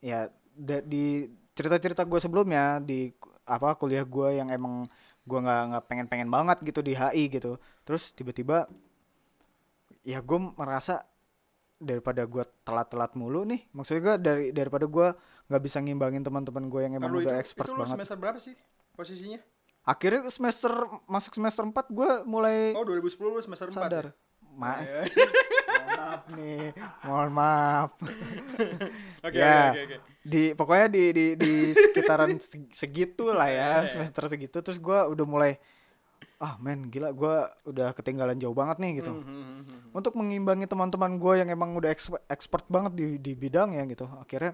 ya 0.00 0.28
da- 0.56 0.84
di 0.84 1.28
cerita-cerita 1.52 2.02
gue 2.08 2.20
sebelumnya 2.20 2.80
di 2.80 3.12
apa 3.44 3.76
kuliah 3.76 4.02
gue 4.08 4.40
yang 4.40 4.48
emang 4.48 4.88
gue 5.24 5.38
nggak 5.40 5.62
nggak 5.72 5.84
pengen-pengen 5.88 6.28
banget 6.32 6.60
gitu 6.64 6.80
di 6.84 6.92
HI 6.96 7.28
gitu. 7.32 7.56
Terus 7.84 8.12
tiba-tiba 8.12 8.68
ya 10.04 10.20
gue 10.20 10.38
merasa 10.56 11.04
daripada 11.84 12.24
gue 12.24 12.44
telat-telat 12.62 13.12
mulu 13.14 13.44
nih 13.44 13.68
maksudnya 13.70 14.02
gue 14.02 14.14
dari 14.18 14.44
daripada 14.50 14.84
gue 14.84 15.08
nggak 15.44 15.62
bisa 15.62 15.78
ngimbangin 15.78 16.20
teman-teman 16.20 16.66
gue 16.66 16.80
yang 16.80 16.92
emang 16.94 17.08
Lalu 17.08 17.20
udah 17.22 17.34
itu, 17.34 17.42
expert 17.42 17.66
itu 17.66 17.72
lu 17.72 17.80
banget 17.80 17.94
semester 17.94 18.16
berapa 18.16 18.38
sih 18.38 18.54
posisinya 18.90 19.40
akhirnya 19.84 20.20
semester 20.28 20.72
masuk 21.04 21.32
semester 21.32 21.62
4 21.62 21.76
gue 21.90 22.10
mulai 22.24 22.72
oh 22.72 22.82
2010 22.82 23.20
lu 23.22 23.40
semester 23.40 23.68
4 23.68 23.76
sadar 23.76 24.04
ya? 24.06 24.12
Ma- 24.50 24.80
Ya. 24.80 25.02
mohon 25.74 26.00
maaf 26.00 26.22
nih 26.30 26.64
mohon 27.02 27.30
maaf 27.30 27.90
Oke 29.26 29.36
Ya. 29.36 29.70
oke 29.70 29.80
oke. 29.84 29.96
di 30.22 30.42
pokoknya 30.52 30.86
di 30.88 31.04
di 31.10 31.26
di 31.34 31.52
sekitaran 31.72 32.30
seg- 32.38 32.70
segitu 32.70 33.28
lah 33.28 33.48
Iya, 33.50 33.58
ya 33.58 33.70
iya. 33.78 33.90
semester 33.90 34.24
segitu 34.26 34.56
terus 34.58 34.78
gua 34.78 35.04
udah 35.04 35.24
mulai 35.24 35.52
ah 36.44 36.60
men 36.60 36.92
gila 36.92 37.08
gua 37.16 37.48
udah 37.64 37.96
ketinggalan 37.96 38.36
jauh 38.36 38.52
banget 38.52 38.76
nih 38.76 39.00
gitu. 39.00 39.16
Hmm, 39.16 39.24
hmm, 39.24 39.44
hmm, 39.48 39.62
hmm. 39.64 39.80
untuk 39.96 40.12
mengimbangi 40.20 40.68
teman-teman 40.68 41.16
gua 41.16 41.40
yang 41.40 41.48
emang 41.48 41.72
udah 41.72 41.88
expert, 41.88 42.20
expert 42.28 42.68
banget 42.68 42.92
di 42.92 43.06
di 43.16 43.32
bidang 43.32 43.72
ya 43.72 43.88
gitu. 43.88 44.04
Akhirnya 44.20 44.52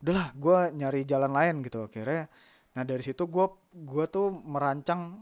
udahlah 0.00 0.32
gua 0.32 0.72
nyari 0.72 1.04
jalan 1.04 1.36
lain 1.36 1.60
gitu. 1.60 1.84
Akhirnya 1.84 2.32
nah 2.72 2.88
dari 2.88 3.04
situ 3.04 3.28
gua 3.28 3.52
gua 3.76 4.08
tuh 4.08 4.32
merancang 4.32 5.20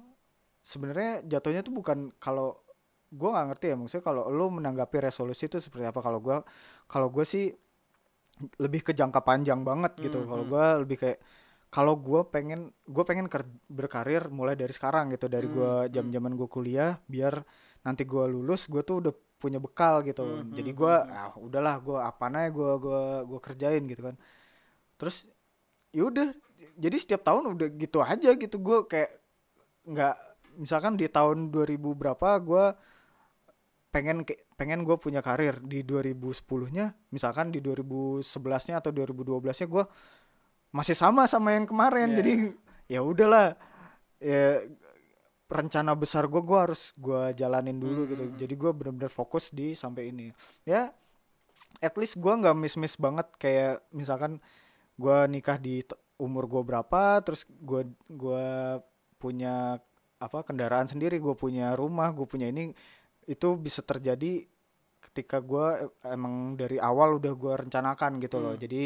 sebenarnya 0.62 1.26
jatuhnya 1.26 1.66
tuh 1.66 1.74
bukan 1.74 2.14
kalau 2.22 2.62
gua 3.10 3.34
nggak 3.34 3.46
ngerti 3.50 3.66
ya 3.74 3.76
maksudnya 3.78 4.04
kalau 4.06 4.22
lu 4.30 4.46
menanggapi 4.54 5.02
resolusi 5.02 5.50
itu 5.50 5.58
seperti 5.58 5.90
apa. 5.90 5.98
Kalau 5.98 6.22
gua 6.22 6.46
kalau 6.86 7.10
gue 7.10 7.26
sih 7.26 7.50
lebih 8.62 8.86
ke 8.86 8.92
jangka 8.94 9.18
panjang 9.26 9.66
banget 9.66 9.98
gitu. 9.98 10.22
Hmm, 10.22 10.30
kalau 10.30 10.44
gua 10.46 10.78
lebih 10.78 11.02
kayak 11.02 11.18
kalau 11.70 11.98
gua 11.98 12.24
pengen 12.26 12.72
gue 12.86 13.04
pengen 13.04 13.26
berkarir 13.66 14.30
mulai 14.30 14.54
dari 14.54 14.72
sekarang 14.72 15.12
gitu 15.12 15.26
dari 15.26 15.50
gua 15.50 15.86
Hmm, 15.86 15.92
jam 15.92 16.06
jaman 16.08 16.38
gue 16.38 16.48
kuliah 16.48 16.96
biar 17.10 17.42
nanti 17.82 18.06
gua 18.06 18.26
lulus 18.30 18.70
gue 18.70 18.82
tuh 18.86 19.02
udah 19.02 19.14
punya 19.36 19.60
bekal 19.60 20.00
gitu. 20.06 20.24
Hmm, 20.24 20.52
jadi 20.56 20.70
hmm, 20.72 20.78
hmm, 21.04 21.12
ah 21.12 21.32
udahlah 21.36 21.76
gua 21.84 21.98
apa 22.08 22.26
aja 22.32 22.48
gua 22.48 22.80
gua 22.80 23.02
gua 23.28 23.40
kerjain 23.42 23.84
gitu 23.84 24.02
kan. 24.08 24.16
Terus 24.96 25.28
yaudah 25.92 26.32
jadi 26.76 26.96
setiap 26.96 27.22
tahun 27.24 27.56
udah 27.56 27.68
gitu 27.76 28.00
aja 28.00 28.30
gitu 28.36 28.56
gue 28.60 28.78
kayak 28.88 29.12
nggak 29.88 30.16
misalkan 30.60 30.96
di 30.96 31.08
tahun 31.08 31.52
2000 31.52 31.76
berapa 32.00 32.28
gua 32.40 32.76
pengen 33.92 34.28
pengen 34.56 34.84
gue 34.84 34.96
punya 35.00 35.20
karir. 35.24 35.60
Di 35.64 35.80
2010-nya 35.84 36.92
misalkan 37.12 37.48
di 37.48 37.64
2011-nya 37.64 38.84
atau 38.84 38.92
2012-nya 38.92 39.66
gue 39.68 39.84
masih 40.76 40.92
sama 40.92 41.24
sama 41.24 41.56
yang 41.56 41.64
kemarin. 41.64 42.12
Iya. 42.12 42.16
jadi 42.20 42.32
ya 42.92 43.00
udahlah. 43.00 43.56
Ya 44.20 44.60
rencana 45.46 45.94
besar 45.94 46.26
gue 46.26 46.42
gue 46.42 46.58
harus 46.58 46.90
gue 46.98 47.32
jalanin 47.38 47.78
dulu 47.78 48.02
Hmm, 48.04 48.10
gitu. 48.12 48.24
Hmm, 48.26 48.36
jadi 48.36 48.54
gue 48.58 48.70
bener-bener 48.74 49.12
fokus 49.12 49.54
di 49.54 49.72
sampai 49.78 50.10
ini. 50.12 50.34
Ya 50.68 50.90
at 51.80 51.94
least 51.96 52.18
gue 52.18 52.32
nggak 52.32 52.56
miss 52.56 52.76
miss 52.76 52.96
banget 52.98 53.28
kayak 53.40 53.84
misalkan 53.94 54.42
gue 54.96 55.18
nikah 55.28 55.56
di 55.60 55.84
umur 56.16 56.48
gue 56.48 56.62
berapa 56.64 57.20
terus 57.20 57.44
gue 57.48 57.84
gua 58.08 58.80
punya 59.20 59.76
apa 60.16 60.38
kendaraan 60.44 60.88
sendiri 60.88 61.20
gue 61.20 61.36
punya 61.36 61.76
rumah 61.76 62.08
gue 62.16 62.24
punya 62.24 62.48
ini 62.48 62.72
itu 63.28 63.48
bisa 63.60 63.84
terjadi 63.84 64.48
ketika 65.04 65.44
gue 65.44 65.92
emang 66.08 66.56
dari 66.56 66.80
awal 66.80 67.20
udah 67.20 67.32
gue 67.36 67.54
rencanakan 67.68 68.16
gitu 68.20 68.40
loh. 68.40 68.56
Hmm. 68.56 68.62
jadi 68.64 68.82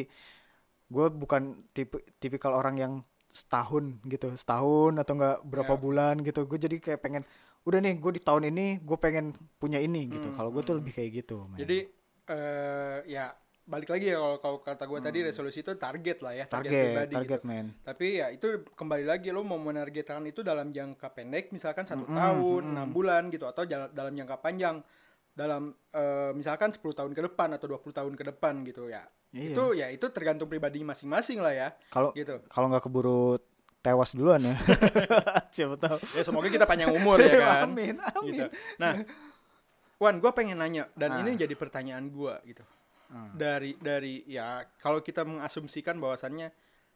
gue 0.91 1.07
bukan 1.09 1.43
tipe 1.71 1.97
tipikal 2.19 2.53
orang 2.53 2.77
yang 2.77 2.93
setahun 3.31 4.03
gitu 4.05 4.35
setahun 4.35 4.99
atau 4.99 5.15
enggak 5.15 5.39
berapa 5.47 5.75
Ya. 5.75 5.79
bulan 5.79 6.15
gitu 6.21 6.43
gue 6.45 6.59
jadi 6.59 6.77
kayak 6.77 7.01
pengen 7.01 7.23
udah 7.63 7.79
nih 7.79 7.95
gue 7.97 8.13
di 8.13 8.23
tahun 8.23 8.51
ini 8.51 8.67
gue 8.83 8.99
pengen 8.99 9.31
punya 9.57 9.79
ini 9.79 10.11
gitu 10.11 10.29
Hmm, 10.29 10.37
kalau 10.37 10.51
gue 10.51 10.63
tuh 10.63 10.75
hmm. 10.75 10.81
lebih 10.83 10.93
kayak 10.93 11.11
gitu 11.21 11.47
men. 11.47 11.59
Jadi 11.59 11.79
eh 12.27 12.99
ya 13.07 13.25
balik 13.65 13.87
lagi 13.87 14.11
ya 14.11 14.19
kalau 14.43 14.59
kata 14.59 14.83
gue 14.83 14.99
tadi 14.99 15.19
resolusi 15.23 15.63
itu 15.63 15.79
target 15.79 16.19
lah 16.27 16.35
ya 16.35 16.45
target, 16.45 16.71
Hmm. 16.75 16.75
target 16.75 16.85
pribadi 16.91 17.15
target 17.15 17.41
gitu. 17.41 17.47
men 17.47 17.67
tapi 17.81 18.07
ya 18.19 18.27
itu 18.35 18.47
kembali 18.75 19.05
lagi 19.07 19.31
lo 19.31 19.47
mau 19.47 19.59
menargetkan 19.59 20.27
itu 20.27 20.43
dalam 20.43 20.75
jangka 20.75 21.07
pendek 21.15 21.55
misalkan 21.55 21.87
satu 21.87 22.03
Mm-mm, 22.03 22.19
tahun 22.19 22.63
mm-mm. 22.67 22.73
enam 22.75 22.89
bulan 22.91 23.23
gitu 23.31 23.47
atau 23.47 23.63
dalam 23.69 24.11
jangka 24.11 24.37
panjang 24.43 24.83
dalam 25.33 25.73
eh, 25.91 26.31
misalkan 26.33 26.71
10 26.71 26.83
tahun 26.83 27.13
ke 27.13 27.23
depan 27.29 27.55
atau 27.55 27.67
20 27.71 27.91
tahun 27.93 28.13
ke 28.15 28.25
depan 28.35 28.63
gitu 28.65 28.87
ya 28.87 29.05
Iya. 29.31 29.55
itu 29.55 29.65
ya 29.79 29.87
itu 29.95 30.03
tergantung 30.11 30.51
pribadi 30.51 30.83
masing-masing 30.83 31.39
lah 31.39 31.55
ya 31.55 31.69
kalau 31.87 32.11
gitu 32.19 32.43
kalau 32.51 32.67
nggak 32.67 32.83
keburu 32.83 33.39
tewas 33.79 34.11
duluan 34.11 34.43
ya 34.43 34.59
siapa 35.55 35.79
tahu 35.79 36.03
ya 36.13 36.23
semoga 36.27 36.51
kita 36.51 36.67
panjang 36.67 36.91
umur 36.91 37.23
ya 37.23 37.39
kan 37.47 37.71
amin 37.71 37.95
amin 38.03 38.27
gitu. 38.27 38.47
Nah, 38.83 38.99
Wan, 40.03 40.17
gue 40.17 40.33
pengen 40.33 40.59
nanya 40.59 40.89
dan 40.97 41.13
Ah. 41.13 41.19
ini 41.21 41.37
jadi 41.37 41.53
pertanyaan 41.55 42.09
gue 42.09 42.35
gitu. 42.49 42.65
Hmm. 43.07 43.37
Dari 43.37 43.77
dari 43.77 44.25
ya 44.27 44.67
kalau 44.81 44.99
kita 44.99 45.23
mengasumsikan 45.23 46.01
bahwasannya 46.01 46.51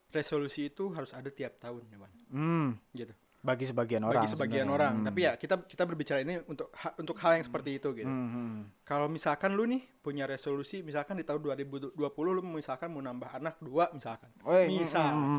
resolusi 0.08 0.72
itu 0.72 0.88
harus 0.90 1.14
ada 1.14 1.28
tiap 1.28 1.60
tahun 1.60 1.84
ya 1.86 1.98
Wan, 2.00 2.12
hmm, 2.32 2.68
gitu. 2.96 3.14
Bagi 3.44 3.68
sebagian 3.68 4.00
orang 4.00 4.24
Bagi 4.24 4.32
sebagian 4.32 4.64
sebenarnya. 4.64 4.76
orang. 4.80 4.92
Hmm. 4.96 5.04
Tapi 5.04 5.20
ya 5.20 5.32
kita 5.36 5.54
kita 5.62 5.84
berbicara 5.84 6.24
ini 6.24 6.40
untuk 6.48 6.72
ha- 6.72 6.96
untuk 6.96 7.12
hal 7.20 7.36
yang 7.36 7.44
seperti 7.44 7.76
itu 7.76 7.92
gitu. 7.92 8.08
Hmm, 8.08 8.28
hmm. 8.32 8.56
Kalau 8.82 9.04
misalkan 9.04 9.52
lu 9.52 9.68
nih 9.68 9.84
punya 10.00 10.24
resolusi 10.24 10.80
misalkan 10.80 11.14
di 11.14 11.22
tahun 11.22 11.44
2020 11.60 11.92
lu 12.08 12.40
misalkan 12.42 12.88
mau 12.88 13.04
nambah 13.04 13.28
anak 13.36 13.60
dua 13.60 13.92
misalkan. 13.92 14.32
Woi, 14.40 14.64
hmm, 14.64 14.80
misalkan. 14.80 15.12
hmm, 15.12 15.38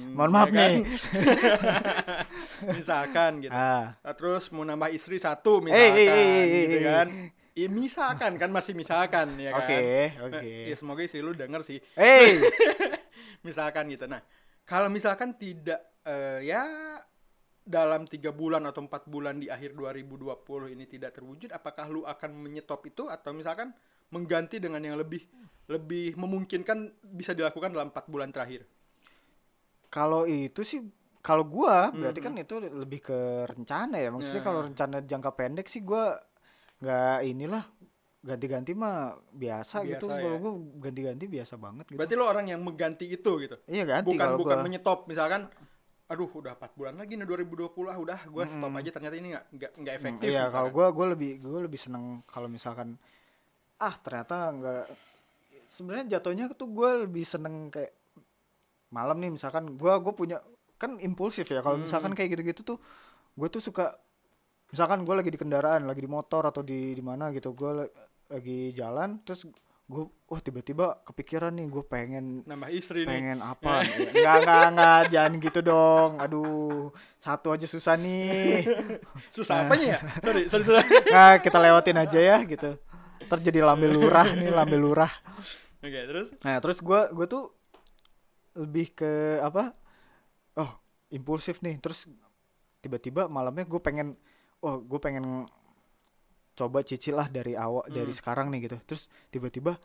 hmm. 0.00 0.12
mohon 0.16 0.30
maaf 0.32 0.48
ya 0.48 0.56
kan? 0.56 0.70
nih 0.72 0.84
misalkan 2.76 3.30
gitu. 3.44 3.52
ah 3.52 3.94
Nah, 4.00 4.14
terus 4.14 4.48
mau 4.48 4.64
nambah 4.64 4.88
istri 4.90 5.20
satu 5.20 5.60
Eh, 5.60 5.68
misalkan 5.68 5.92
eh, 5.92 6.08
eh, 6.08 6.24
eh, 6.24 6.62
gitu 6.64 6.76
eh, 6.76 6.84
kan. 6.84 7.08
Ya, 7.52 7.68
misalkan 7.68 8.32
kan 8.36 8.48
masih 8.48 8.72
misalkan 8.72 9.36
ya 9.36 9.52
kan. 9.52 9.60
oke 9.60 9.80
Nah, 9.80 10.24
oke 10.28 10.50
Ya 10.68 10.76
semoga 10.76 11.00
istri 11.00 11.20
lu 11.20 11.32
denger 11.32 11.60
sih. 11.60 11.80
hey 11.92 12.36
Misalkan 13.46 13.88
gitu. 13.88 14.04
Nah, 14.04 14.20
kalau 14.64 14.88
misalkan 14.88 15.32
tidak 15.32 15.80
eh, 16.02 16.44
ya 16.44 16.64
dalam 17.66 18.06
tiga 18.06 18.30
bulan 18.30 18.62
atau 18.62 18.86
empat 18.86 19.10
bulan 19.10 19.42
di 19.42 19.50
akhir 19.50 19.74
2020 19.74 20.70
ini 20.70 20.86
tidak 20.86 21.18
terwujud, 21.18 21.50
apakah 21.50 21.90
lu 21.90 22.06
akan 22.06 22.30
menyetop 22.32 22.86
itu 22.86 23.10
atau 23.10 23.34
misalkan 23.34 23.74
mengganti 24.08 24.62
dengan 24.62 24.78
yang 24.78 24.94
lebih 24.94 25.26
lebih 25.66 26.14
memungkinkan 26.14 26.94
bisa 27.02 27.34
dilakukan 27.34 27.74
dalam 27.74 27.90
empat 27.90 28.06
bulan 28.06 28.30
terakhir? 28.30 28.62
kalau 29.86 30.26
itu 30.26 30.62
sih 30.62 30.82
kalau 31.18 31.42
gua 31.42 31.90
Hmm, 31.90 32.06
berarti 32.06 32.20
kan 32.20 32.34
itu 32.36 32.54
lebih 32.60 33.00
ke 33.02 33.18
rencana 33.46 33.98
ya 33.98 34.10
maksudnya 34.10 34.42
Ya. 34.42 34.46
kalau 34.46 34.60
rencana 34.62 34.96
jangka 35.02 35.30
pendek 35.32 35.66
sih 35.66 35.82
gua 35.82 36.20
nggak 36.78 37.18
inilah 37.24 37.64
ganti-ganti 38.20 38.74
mah 38.74 39.14
biasa, 39.30 39.86
gitu 39.86 40.06
Biasa 40.10 40.18
kalau 40.20 40.36
ya. 40.36 40.42
gua 40.42 40.52
ganti-ganti 40.82 41.24
biasa 41.26 41.54
banget 41.56 41.84
gitu 41.90 41.98
Berarti 41.98 42.14
lu 42.14 42.24
orang 42.26 42.46
yang 42.46 42.60
mengganti 42.60 43.06
itu 43.08 43.30
gitu. 43.40 43.56
iya 43.66 43.82
ganti 43.82 44.10
bukan 44.12 44.22
kalau 44.22 44.38
bukan 44.38 44.58
gua 44.58 44.64
menyetop 44.66 44.98
misalkan 45.06 45.46
aduh 46.06 46.30
udah 46.30 46.54
4 46.54 46.78
bulan 46.78 46.94
lagi 46.94 47.18
nih 47.18 47.26
2020 47.26 47.90
ah 47.90 47.98
udah 47.98 48.20
gue 48.24 48.44
stop 48.46 48.70
Mm-mm. 48.70 48.78
aja 48.78 48.90
ternyata 48.94 49.16
ini 49.18 49.28
nggak 49.34 49.44
nggak 49.74 49.94
Hmm, 49.96 50.00
efektif 50.00 50.26
iya 50.26 50.46
misalkan. 50.46 50.54
kalau 50.54 50.68
gua 50.70 50.86
gua 50.94 51.06
lebih 51.12 51.30
gua 51.42 51.60
lebih 51.66 51.80
seneng 51.80 52.04
kalau 52.26 52.46
misalkan 52.46 52.94
ah 53.78 53.94
ternyata 53.98 54.36
nggak 54.54 54.84
sebenarnya 55.66 56.06
jatuhnya 56.16 56.46
tuh 56.54 56.68
gua 56.70 57.02
lebih 57.02 57.26
seneng 57.26 57.68
kayak 57.68 57.90
malam 58.88 59.18
nih 59.18 59.34
misalkan 59.34 59.74
gua 59.74 59.98
gua 59.98 60.14
punya 60.14 60.38
kan 60.78 60.94
impulsif 61.00 61.50
ya 61.50 61.58
kalau 61.58 61.80
Hmm. 61.80 61.86
misalkan 61.88 62.12
kayak 62.14 62.36
gitu-gitu 62.36 62.62
tuh 62.62 62.78
gue 63.36 63.48
tuh 63.48 63.60
suka 63.60 63.96
misalkan 64.68 65.04
gue 65.04 65.14
lagi 65.14 65.28
di 65.28 65.36
kendaraan 65.36 65.84
lagi 65.84 66.00
di 66.00 66.10
motor 66.10 66.44
atau 66.44 66.60
di 66.60 66.92
di 66.92 67.00
mana 67.00 67.28
gitu 67.32 67.52
gue 67.52 67.88
lagi 68.28 68.72
jalan 68.72 69.20
terus 69.24 69.44
gue 69.86 70.02
wah 70.26 70.42
tiba-tiba 70.42 70.98
kepikiran 71.06 71.54
nih 71.54 71.70
gue 71.70 71.84
pengen 71.86 72.42
nambah 72.42 72.74
istri 72.74 73.02
nih. 73.02 73.08
pengen 73.08 73.38
apa? 73.54 73.86
Nggak 73.86 74.36
nggak 74.42 74.64
nggak 74.74 75.00
jangan 75.14 75.32
gitu 75.38 75.60
dong. 75.62 76.10
Aduh 76.18 76.90
satu 77.16 77.54
aja 77.54 77.66
susah 77.66 77.94
nih. 77.94 78.66
Susah 79.34 79.62
Nah. 79.62 79.70
apanya 79.70 79.86
ya? 79.86 79.98
Sorry 80.20 80.42
sorry 80.50 80.64
sorry. 80.64 80.82
Nah 81.14 81.38
kita 81.38 81.56
lewatin 81.56 81.96
aja 81.96 82.18
ya 82.18 82.36
gitu. 82.42 82.74
Terjadi 83.26 83.62
lambe 83.62 83.86
lurah 83.86 84.26
nih 84.34 84.50
lambe 84.50 84.74
lurah. 84.74 85.12
Oke 85.78 86.00
terus? 86.02 86.34
Nah 86.42 86.58
terus 86.58 86.82
gua 86.82 87.06
gue 87.08 87.26
tuh 87.26 87.54
lebih 88.58 88.90
ke 88.90 89.38
apa? 89.38 89.70
Oh 90.58 90.82
impulsif 91.08 91.62
nih. 91.62 91.78
Terus 91.78 92.10
tiba-tiba 92.80 93.30
malamnya 93.30 93.62
gue 93.62 93.78
pengen 93.78 94.18
oh 94.58 94.82
gue 94.82 94.98
pengen 94.98 95.46
coba 96.56 96.80
cicil 96.80 97.14
lah 97.14 97.28
dari 97.28 97.52
awal 97.52 97.84
dari 97.86 98.08
Hmm. 98.10 98.18
sekarang 98.18 98.46
nih 98.48 98.66
gitu. 98.66 98.76
Terus 98.88 99.02
tiba-tiba 99.28 99.76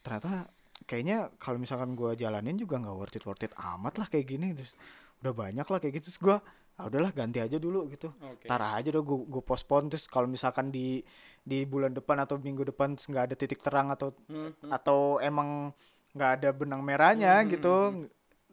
ternyata 0.00 0.48
kayaknya 0.84 1.28
kalau 1.36 1.60
misalkan 1.60 1.92
gua 1.92 2.12
jalanin 2.12 2.56
juga 2.56 2.80
nggak 2.80 2.96
worth 2.96 3.16
it 3.16 3.24
worth 3.24 3.44
it 3.44 3.52
amat 3.54 4.00
lah 4.00 4.06
kayak 4.08 4.26
gini. 4.26 4.56
Terus 4.56 4.72
udah 5.20 5.32
banyak 5.32 5.66
lah 5.68 5.78
kayak 5.78 6.00
gitu. 6.00 6.08
Terus 6.08 6.20
gue 6.20 6.36
ah 6.76 6.84
udahlah 6.84 7.08
ganti 7.08 7.40
aja 7.40 7.56
dulu 7.56 7.88
gitu. 7.88 8.12
Oke. 8.20 8.44
Tar 8.44 8.60
aja 8.60 8.88
dong 8.88 9.04
gue 9.04 9.18
gue 9.28 9.42
postpone. 9.44 9.92
Terus 9.92 10.08
kalau 10.08 10.24
misalkan 10.24 10.68
di 10.68 11.04
di 11.40 11.62
bulan 11.62 11.92
depan 11.92 12.16
atau 12.18 12.36
minggu 12.36 12.64
depan 12.66 12.96
nggak 12.96 13.24
ada 13.32 13.34
titik 13.36 13.60
terang 13.60 13.92
atau 13.92 14.12
Hmm, 14.28 14.52
hmm. 14.56 14.70
atau 14.72 15.20
emang 15.20 15.72
nggak 16.16 16.30
ada 16.40 16.48
benang 16.52 16.80
merahnya 16.80 17.44
Hmm, 17.44 17.48
gitu 17.48 17.74
hmm, 17.92 18.08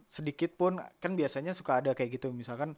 sedikit 0.05 0.51
pun 0.53 0.77
kan 0.99 1.15
biasanya 1.15 1.55
suka 1.55 1.79
ada 1.79 1.91
kayak 1.91 2.19
gitu. 2.19 2.31
Misalkan 2.31 2.75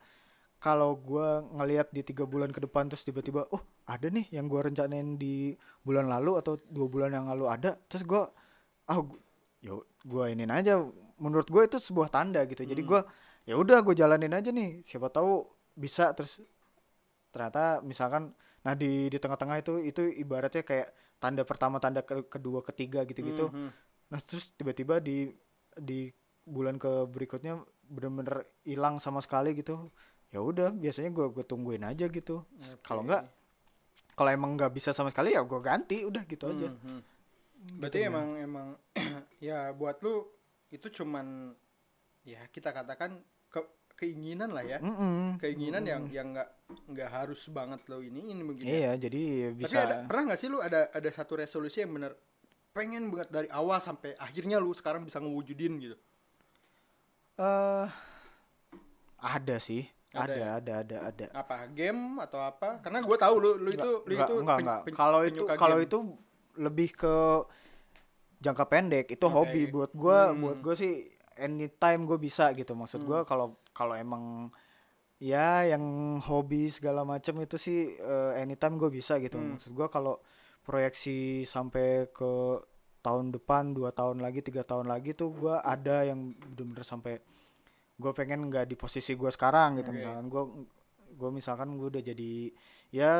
kalau 0.57 0.93
gua 0.95 1.41
ngelihat 1.53 1.89
di 1.89 2.01
tiga 2.01 2.23
bulan 2.23 2.49
ke 2.49 2.61
depan 2.61 2.85
terus 2.85 3.01
tiba-tiba 3.01 3.45
oh 3.49 3.61
ada 3.85 4.07
nih 4.09 4.25
yang 4.33 4.49
gua 4.49 4.65
rencanain 4.65 5.15
di 5.15 5.53
bulan 5.85 6.09
lalu 6.09 6.41
atau 6.41 6.57
dua 6.69 6.87
bulan 6.89 7.13
yang 7.13 7.25
lalu 7.29 7.45
ada. 7.49 7.77
Terus 7.89 8.03
gua 8.05 8.29
ah 8.89 8.97
gu- 9.01 9.21
yo 9.61 9.85
gua 10.05 10.29
inin 10.33 10.49
aja. 10.49 10.81
Menurut 11.15 11.47
gue 11.47 11.63
itu 11.63 11.77
sebuah 11.79 12.09
tanda 12.11 12.43
gitu. 12.43 12.65
Jadi 12.67 12.81
Hmm. 12.83 12.89
gua 12.91 13.01
ya 13.45 13.55
udah 13.55 13.79
gue 13.85 13.95
jalanin 13.95 14.33
aja 14.35 14.49
nih. 14.51 14.81
Siapa 14.83 15.07
tahu 15.07 15.47
bisa. 15.77 16.11
Terus 16.17 16.41
ternyata 17.31 17.83
misalkan 17.83 18.31
nah 18.65 18.73
di 18.73 19.11
di 19.11 19.17
tengah-tengah 19.21 19.61
itu 19.61 19.73
itu 19.83 20.01
ibaratnya 20.09 20.65
kayak 20.65 20.89
tanda 21.21 21.45
pertama 21.45 21.77
tanda 21.77 22.01
ke- 22.01 22.25
kedua 22.25 22.65
ketiga 22.65 23.05
gitu-gitu. 23.05 23.53
Hmm, 23.53 23.69
hmm. 23.69 23.71
nah 24.11 24.19
terus 24.21 24.49
tiba-tiba 24.57 24.97
di 24.99 25.29
di 25.77 26.09
bulan 26.45 26.77
ke 26.81 27.05
berikutnya 27.09 27.61
bener-bener 27.85 28.45
hilang 28.65 28.97
sama 28.97 29.21
sekali 29.21 29.53
gitu. 29.53 29.77
Ya 30.33 30.41
udah 30.41 30.73
biasanya 30.73 31.13
gua 31.13 31.29
gue 31.29 31.45
tungguin 31.45 31.85
aja 31.85 32.09
gitu. 32.09 32.41
S- 32.57 32.75
kalau 32.81 33.05
enggak 33.05 33.29
kalau 34.15 34.31
emang 34.31 34.55
nggak 34.55 34.71
bisa 34.71 34.89
sama 34.95 35.11
sekali 35.11 35.35
ya 35.35 35.43
gua 35.43 35.59
ganti 35.61 36.01
udah 36.07 36.23
gitu 36.25 36.47
aja 36.49 36.67
Hmm, 36.71 36.79
hmm. 36.81 37.01
berarti 37.79 37.99
Gitu, 37.99 38.09
emang 38.09 38.27
emang 38.39 38.67
ya 39.47 39.69
buat 39.75 39.99
lu 40.01 40.23
itu 40.71 40.87
cuman 40.91 41.53
ya 42.25 42.41
kita 42.49 42.73
katakan 42.73 43.21
ke 43.49 43.61
keinginan 43.95 44.51
lah 44.51 44.65
ya 44.65 44.79
Mm-mm. 44.81 45.39
keinginan 45.39 45.83
yang 45.85 46.03
Mm-mm. 46.09 46.15
yang 46.17 46.27
nggak 46.35 46.49
nggak 46.91 47.09
harus 47.09 47.47
banget 47.53 47.79
lo 47.87 48.01
ini 48.01 48.33
ini 48.33 48.41
begini 48.43 48.67
iya 48.67 48.91
jadi 48.97 49.23
Tapi 49.53 49.59
bisa 49.61 49.77
ada 49.79 49.95
pernah 50.09 50.23
nggak 50.33 50.39
sih 50.41 50.49
lu 50.51 50.59
ada 50.59 50.89
ada 50.91 51.09
satu 51.13 51.37
resolusi 51.39 51.79
yang 51.85 51.93
bener 51.95 52.11
pengen 52.75 53.07
banget 53.07 53.29
dari 53.31 53.47
awal 53.55 53.79
sampai 53.79 54.19
akhirnya 54.19 54.59
lu 54.59 54.75
sekarang 54.75 55.07
bisa 55.07 55.23
ngewujudin 55.23 55.79
gitu. 55.79 55.95
eh 57.39 57.87
ada 59.19 59.55
sih 59.59 59.87
Ada 60.15 60.31
ada 60.31 60.35
ya? 60.35 60.49
ada 60.55 60.73
ada 60.79 60.97
ada 61.05 61.25
Apa 61.35 61.55
game 61.69 62.17
atau 62.19 62.39
apa? 62.39 62.79
Karena 62.79 62.99
gue 62.99 63.17
tahu 63.17 63.35
lu 63.37 63.51
lu 63.57 63.69
itu 63.69 63.91
lu 64.01 64.13
itu 64.13 64.33
nggak, 64.39 64.57
pen- 64.57 64.65
nggak. 64.65 64.81
pen- 64.87 64.95
kalau 64.95 65.21
itu 65.21 65.43
kalau 65.55 65.77
itu 65.77 65.97
lebih 66.55 66.89
ke 66.91 67.15
jangka 68.37 68.65
pendek 68.65 69.05
itu 69.09 69.25
Oke. 69.25 69.33
hobi 69.33 69.61
buat 69.67 69.91
gua 69.91 70.31
Hmm. 70.31 70.39
buat 70.39 70.57
gua 70.59 70.75
sih 70.75 71.07
anytime 71.35 72.05
gue 72.05 72.15
bisa 72.17 72.51
gitu 72.51 72.71
maksud 72.71 73.03
gua 73.03 73.23
kalau 73.23 73.55
kalau 73.71 73.91
emang 73.91 74.51
ya 75.17 75.63
yang 75.65 75.83
hobi 76.19 76.67
segala 76.67 77.03
macam 77.03 77.39
itu 77.39 77.55
sih 77.55 77.95
eh, 77.95 78.31
anytime 78.37 78.75
gue 78.75 78.87
bisa 78.89 79.17
gitu 79.17 79.35
Hmm. 79.35 79.55
maksud 79.55 79.71
gua 79.71 79.87
kalau 79.87 80.19
proyeksi 80.61 81.43
sampai 81.43 82.07
ke 82.09 82.59
tahun 82.99 83.29
depan 83.29 83.71
dua 83.71 83.91
tahun 83.91 84.17
lagi 84.17 84.41
tiga 84.41 84.63
tahun 84.63 84.87
lagi 84.87 85.13
tuh 85.13 85.29
gua 85.29 85.61
ada 85.61 86.01
yang 86.03 86.33
bener-bener 86.35 86.81
sampai 86.81 87.21
gue 87.95 88.11
pengen 88.11 88.45
nggak 88.45 88.65
di 88.65 88.75
posisi 88.75 89.13
gua 89.13 89.29
sekarang 89.29 89.79
gitu 89.79 89.89
Oke. 89.89 89.97
misalkan 89.97 90.25
gue 90.25 90.43
gue 91.11 91.29
misalkan 91.31 91.69
gue 91.73 91.87
udah 91.89 92.03
jadi 92.03 92.33
ya 92.89 93.13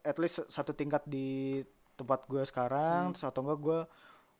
at 0.00 0.16
least 0.16 0.48
satu 0.48 0.72
tingkat 0.72 1.04
di 1.04 1.60
tempat 1.94 2.24
gue 2.24 2.40
sekarang 2.42 3.00
Hmm. 3.02 3.12
terus 3.12 3.24
atau 3.24 3.40
enggak 3.42 3.60
gue 3.60 3.80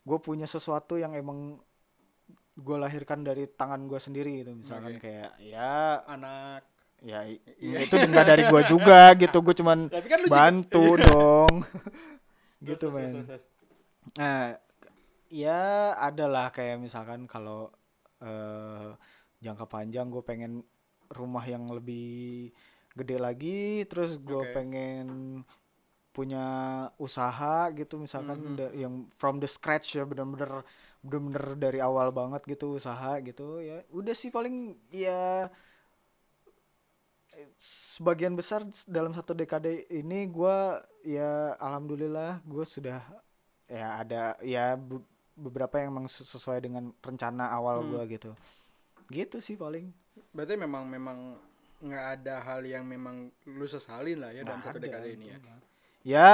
gue 0.05 0.18
punya 0.18 0.44
sesuatu 0.44 0.97
yang 0.97 1.12
emang 1.12 1.61
gue 2.55 2.77
lahirkan 2.77 3.20
dari 3.20 3.44
tangan 3.47 3.85
gue 3.85 3.99
sendiri 3.99 4.40
gitu 4.40 4.55
misalkan 4.55 4.97
Oke. 4.97 5.05
kayak 5.05 5.31
ya 5.38 6.01
anak. 6.07 6.64
ya 7.01 7.20
Iya. 7.61 7.85
itu 7.85 7.94
enggak 7.99 8.25
dari 8.27 8.42
gue 8.44 8.62
juga 8.64 9.12
gitu 9.20 9.37
gue 9.38 9.55
cuman 9.55 9.79
Tapi 9.87 10.07
kan 10.07 10.18
lu 10.18 10.27
juga- 10.27 10.37
bantu 10.40 10.85
dong 11.05 11.53
gitu 12.59 12.88
men. 12.88 13.29
Nah, 14.14 14.57
ya 15.29 15.61
adalah 15.94 16.49
kayak 16.49 16.79
misalkan 16.79 17.27
kalau 17.27 17.68
eh, 18.18 18.88
jangka 19.45 19.67
panjang 19.69 20.07
gue 20.15 20.23
pengen 20.31 20.53
rumah 21.19 21.45
yang 21.45 21.65
lebih 21.77 22.51
gede 22.99 23.17
lagi, 23.27 23.85
terus 23.91 24.17
gue 24.29 24.43
Oke. 24.43 24.55
pengen 24.57 25.07
punya 26.15 26.45
usaha 26.97 27.69
gitu 27.75 27.99
misalkan 27.99 28.39
Mhm. 28.39 28.57
da- 28.59 28.75
yang 28.75 28.95
from 29.19 29.43
the 29.43 29.51
scratch 29.51 29.99
ya 29.99 30.07
bener-bener 30.07 30.63
bener-bener 31.03 31.47
dari 31.59 31.79
awal 31.83 32.15
banget 32.15 32.43
gitu 32.47 32.79
usaha 32.79 33.19
gitu 33.21 33.59
ya 33.59 33.83
udah 33.91 34.15
sih 34.15 34.31
paling 34.31 34.79
ya 34.95 35.51
sebagian 37.59 38.35
besar 38.39 38.63
dalam 38.87 39.11
satu 39.11 39.35
dekade 39.35 39.87
ini 39.91 40.27
gua 40.31 40.79
ya 41.03 41.59
alhamdulillah 41.59 42.39
gue 42.47 42.65
sudah 42.65 43.03
ya 43.67 43.89
ada 44.03 44.23
ya 44.45 44.79
be- 44.79 45.03
beberapa 45.35 45.83
yang 45.83 45.89
emang 45.99 46.07
ses- 46.07 46.31
sesuai 46.31 46.63
dengan 46.63 46.95
rencana 47.03 47.51
awal 47.51 47.83
Hmm. 47.83 47.91
gua 47.91 48.03
gitu 48.07 48.31
gitu 49.09 49.38
sih 49.38 49.55
paling. 49.55 49.90
Berarti 50.31 50.55
memang 50.55 50.85
memang 50.85 51.19
nggak 51.81 52.05
ada 52.17 52.40
hal 52.40 52.61
yang 52.62 52.83
memang 52.83 53.29
lu 53.45 53.67
sesalin 53.67 54.17
lah 54.19 54.31
ya 54.31 54.40
dalam 54.40 54.57
Nggak 54.57 54.71
satu 54.71 54.79
dekade 54.79 55.09
ini 55.12 55.27
ya. 55.29 55.38
ya 56.03 56.31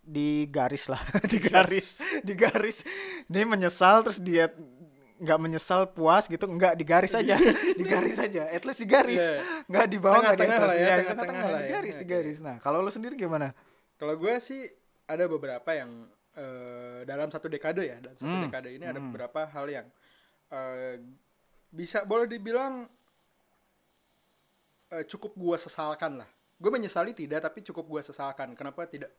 di 0.00 0.44
garis 0.46 0.88
lah 0.88 1.00
di 1.32 1.38
garis 1.38 1.88
di 2.20 2.32
garis. 2.32 2.84
Ini 3.24 3.44
menyesal 3.44 4.00
terus 4.02 4.18
dia 4.18 4.48
nggak 5.14 5.38
menyesal 5.38 5.86
puas 5.86 6.24
gitu. 6.26 6.44
Nggak 6.44 6.74
di 6.74 6.84
garis 6.84 7.12
aja. 7.12 7.36
Di 7.78 7.84
garis 7.84 8.16
aja. 8.16 8.46
At 8.48 8.62
least 8.62 8.80
di 8.80 8.88
garis. 8.88 9.20
Iya. 9.20 9.40
nggak 9.66 9.86
di 9.86 9.98
bawah 9.98 10.20
nggak 10.20 10.36
di 10.36 10.44
atas. 10.44 10.60
lah 10.60 10.74
ya, 10.74 10.78
Iya, 10.78 10.94
di 10.94 11.02
tengah-tengah 11.02 11.16
tengah-tengah, 11.18 11.50
lah 11.50 11.60
di 11.60 11.64
ya. 11.64 11.72
garis 11.74 11.94
di 11.94 12.04
Oke. 12.04 12.12
garis. 12.14 12.38
nah 12.40 12.56
kalau 12.58 12.78
lu 12.80 12.90
sendiri 12.90 13.14
gimana? 13.14 13.48
Kalau 13.94 14.14
gue 14.14 14.34
sih 14.38 14.62
ada 15.04 15.24
beberapa 15.26 15.70
yang 15.70 15.90
eh, 16.34 17.00
dalam 17.04 17.30
satu 17.30 17.46
dekade 17.46 17.82
ya, 17.84 17.96
dalam 17.98 18.16
satu 18.16 18.26
Hmm. 18.26 18.44
dekade 18.48 18.70
ini 18.72 18.84
ada 18.84 18.98
Hmm. 18.98 19.08
beberapa 19.08 19.46
hal 19.46 19.66
yang 19.68 19.86
eh, 20.50 20.98
bisa 21.74 22.06
boleh 22.06 22.30
dibilang 22.30 22.86
eh, 24.94 25.04
cukup 25.10 25.34
gua 25.34 25.58
sesalkan 25.58 26.22
lah. 26.22 26.30
Gue 26.54 26.70
menyesali 26.70 27.10
tidak, 27.10 27.42
tapi 27.42 27.66
cukup 27.66 27.82
gua 27.90 28.00
sesalkan. 28.00 28.54
Kenapa 28.54 28.86
tidak 28.86 29.10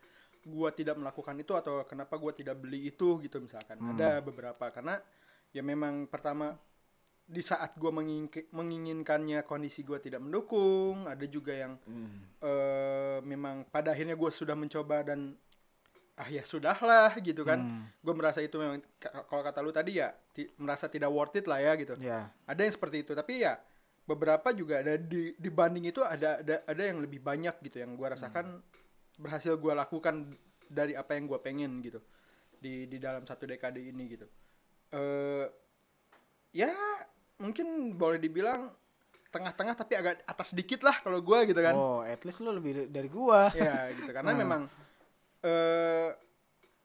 gua 0.47 0.71
tidak 0.71 0.95
melakukan 0.95 1.35
itu 1.35 1.51
atau 1.51 1.83
kenapa 1.83 2.15
gua 2.15 2.31
tidak 2.31 2.55
beli 2.55 2.87
itu 2.87 3.19
gitu 3.19 3.43
misalkan. 3.43 3.75
Hmm. 3.75 3.91
Ada 3.99 4.23
beberapa 4.23 4.71
karena 4.71 4.95
ya 5.51 5.59
memang 5.59 6.07
pertama 6.07 6.55
di 7.25 7.41
saat 7.43 7.75
mengingki- 7.75 8.47
menginginkannya 8.55 9.43
kondisi 9.43 9.83
gua 9.83 9.99
tidak 9.99 10.23
mendukung. 10.23 11.11
Ada 11.11 11.27
juga 11.27 11.51
yang 11.51 11.75
eh 12.39 13.19
memang 13.25 13.67
pada 13.67 13.91
akhirnya 13.91 14.15
gue 14.15 14.31
sudah 14.31 14.55
mencoba 14.55 15.03
dan 15.03 15.33
ah 16.15 16.27
ya 16.27 16.41
sudahlah 16.41 17.11
gitu 17.19 17.43
kan. 17.43 17.59
Hmm. 17.59 17.83
gue 17.99 18.13
merasa 18.13 18.39
itu 18.39 18.55
memang 18.55 18.79
ka- 18.95 19.27
kalau 19.27 19.41
kata 19.41 19.59
lu 19.59 19.69
tadi 19.69 19.99
ya 19.99 20.15
ti- 20.31 20.47
merasa 20.55 20.87
tidak 20.87 21.09
worth 21.09 21.35
it 21.35 21.45
lah 21.45 21.59
ya 21.59 21.75
gitu. 21.75 21.99
Ya. 21.99 22.31
Ada 22.45 22.61
yang 22.61 22.73
seperti 22.73 23.03
itu 23.03 23.11
tapi 23.11 23.43
ya 23.43 23.59
beberapa 24.05 24.53
juga 24.53 24.79
ada 24.79 24.95
di 24.95 25.33
dibanding 25.35 25.89
itu 25.89 25.99
ada 25.99 26.39
ada 26.39 26.63
ada 26.63 26.83
yang 26.83 27.01
lebih 27.01 27.19
banyak 27.19 27.57
gitu 27.61 27.79
yang 27.79 27.93
gue 27.93 28.07
rasakan 28.07 28.61
berhasil 29.15 29.55
gue 29.55 29.73
lakukan 29.73 30.37
dari 30.65 30.93
apa 30.93 31.13
yang 31.13 31.25
gue 31.25 31.39
pengen 31.39 31.81
gitu. 31.81 31.99
Di 32.55 32.85
di 32.85 32.95
dalam 32.95 33.23
satu 33.23 33.43
dekade 33.43 33.83
ini 33.83 34.03
gitu. 34.07 34.25
Eh 34.91 35.45
ya 36.53 36.71
mungkin 37.35 37.67
boleh 37.93 38.15
dibilang 38.15 38.71
tengah-tengah 39.27 39.75
tapi 39.75 39.93
agak 39.93 40.23
atas 40.23 40.55
dikit 40.55 40.79
lah 40.79 40.95
kalau 41.01 41.19
gue 41.19 41.39
gitu 41.45 41.59
kan. 41.59 41.75
Oh 41.75 41.99
at 41.99 42.23
least 42.23 42.39
lu 42.39 42.55
lebih 42.55 42.87
dari 42.87 43.11
gua. 43.11 43.51
Ya 43.51 43.91
gitu. 43.91 44.15
Karena 44.15 44.31
Hmm. 44.31 44.39
memang 44.39 44.61
eh 45.45 46.09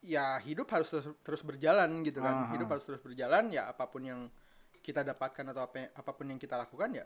ya 0.02 0.36
hidup 0.38 0.68
harus 0.68 0.88
terus, 0.88 1.06
terus 1.20 1.42
berjalan 1.42 1.88
gitu 2.02 2.20
kan 2.20 2.48
Aha. 2.48 2.52
hidup 2.52 2.68
harus 2.68 2.84
terus 2.84 3.00
berjalan 3.00 3.48
ya 3.48 3.68
apa 3.68 3.84
pun 3.84 4.00
yang 4.02 4.20
kita 4.80 5.00
dapatkan 5.02 5.44
atau 5.46 5.62
apa 5.62 5.92
apa 5.92 6.10
pun 6.10 6.24
yang 6.26 6.36
kita 6.36 6.56
lakukan 6.56 6.92
ya 6.94 7.04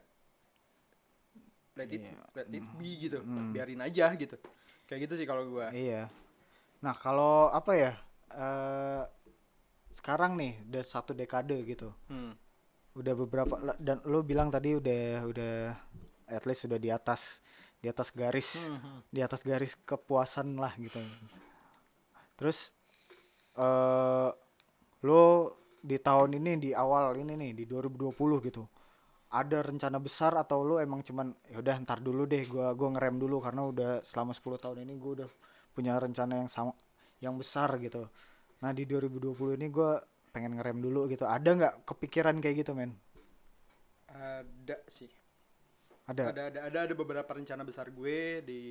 let 1.75 1.91
it 1.91 2.03
Iya. 2.03 2.15
let 2.33 2.49
it 2.49 2.67
be 2.75 2.91
gitu 3.01 3.19
Hmm. 3.19 3.51
biarin 3.51 3.83
aja 3.83 4.15
gitu 4.15 4.39
kayak 4.87 5.07
gitu 5.07 5.15
sih 5.17 5.27
kalau 5.27 5.43
gua 5.49 5.71
Iya. 5.71 6.07
Nah 6.81 6.95
kalau 6.95 7.49
apa 7.51 7.73
ya? 7.75 7.93
eh 8.31 9.03
sekarang 9.91 10.35
nih 10.35 10.59
udah 10.67 10.83
satu 10.85 11.15
dekade 11.15 11.55
gitu. 11.65 11.95
Hmm. 12.07 12.35
Udah 12.93 13.15
beberapa 13.15 13.55
dan 13.77 14.03
lu 14.05 14.23
bilang 14.23 14.51
tadi 14.51 14.75
udah 14.75 15.23
udah 15.25 15.55
at 16.27 16.43
least 16.45 16.63
sudah 16.63 16.77
di 16.77 16.91
atas 16.91 17.43
di 17.79 17.87
atas 17.87 18.11
garis 18.11 18.71
Hmm. 18.71 19.03
di 19.09 19.19
atas 19.19 19.43
garis 19.43 19.75
kepuasan 19.81 20.55
lah 20.57 20.75
gitu. 20.77 20.99
Terus 22.39 22.73
eh 23.59 24.31
lu 25.05 25.53
di 25.85 25.97
tahun 26.01 26.41
ini 26.41 26.53
di 26.57 26.71
awal 26.73 27.15
ini 27.21 27.37
nih 27.37 27.51
di 27.53 27.65
2020 27.69 28.47
gitu. 28.49 28.65
Ada 29.35 29.67
rencana 29.67 29.99
besar 29.99 30.33
atau 30.39 30.63
lu 30.63 30.79
emang 30.79 31.03
cuman 31.03 31.35
ya 31.51 31.59
udah 31.59 31.77
ntar 31.83 31.99
dulu 32.01 32.23
deh 32.25 32.43
gua 32.47 32.73
gua 32.79 32.89
ngerem 32.95 33.17
dulu 33.19 33.43
karena 33.43 33.63
udah 33.67 33.91
selama 34.07 34.33
10 34.33 34.63
tahun 34.63 34.79
ini 34.87 34.95
gua 34.97 35.13
udah 35.23 35.29
punya 35.75 35.99
rencana 35.99 36.39
yang 36.45 36.51
sama 36.51 36.73
yang 37.19 37.35
besar 37.35 37.69
gitu. 37.83 38.07
Nah, 38.63 38.71
di 38.71 38.87
2020 38.87 39.59
ini 39.59 39.67
gua 39.69 39.99
pengen 40.33 40.59
ngerem 40.59 40.79
dulu 40.83 41.07
gitu. 41.11 41.27
Ada 41.27 41.51
nggak 41.59 41.75
kepikiran 41.87 42.39
kayak 42.43 42.67
gitu, 42.67 42.73
men? 42.79 42.95
ada 44.15 44.79
sih 44.89 45.11
Ada. 46.05 46.31
ada 46.31 46.43
ada 46.53 46.61
ada 46.69 46.79
ada 46.85 46.95
beberapa 46.95 47.27
rencana 47.33 47.65
besar 47.65 47.89
gue 47.89 48.45
di 48.45 48.63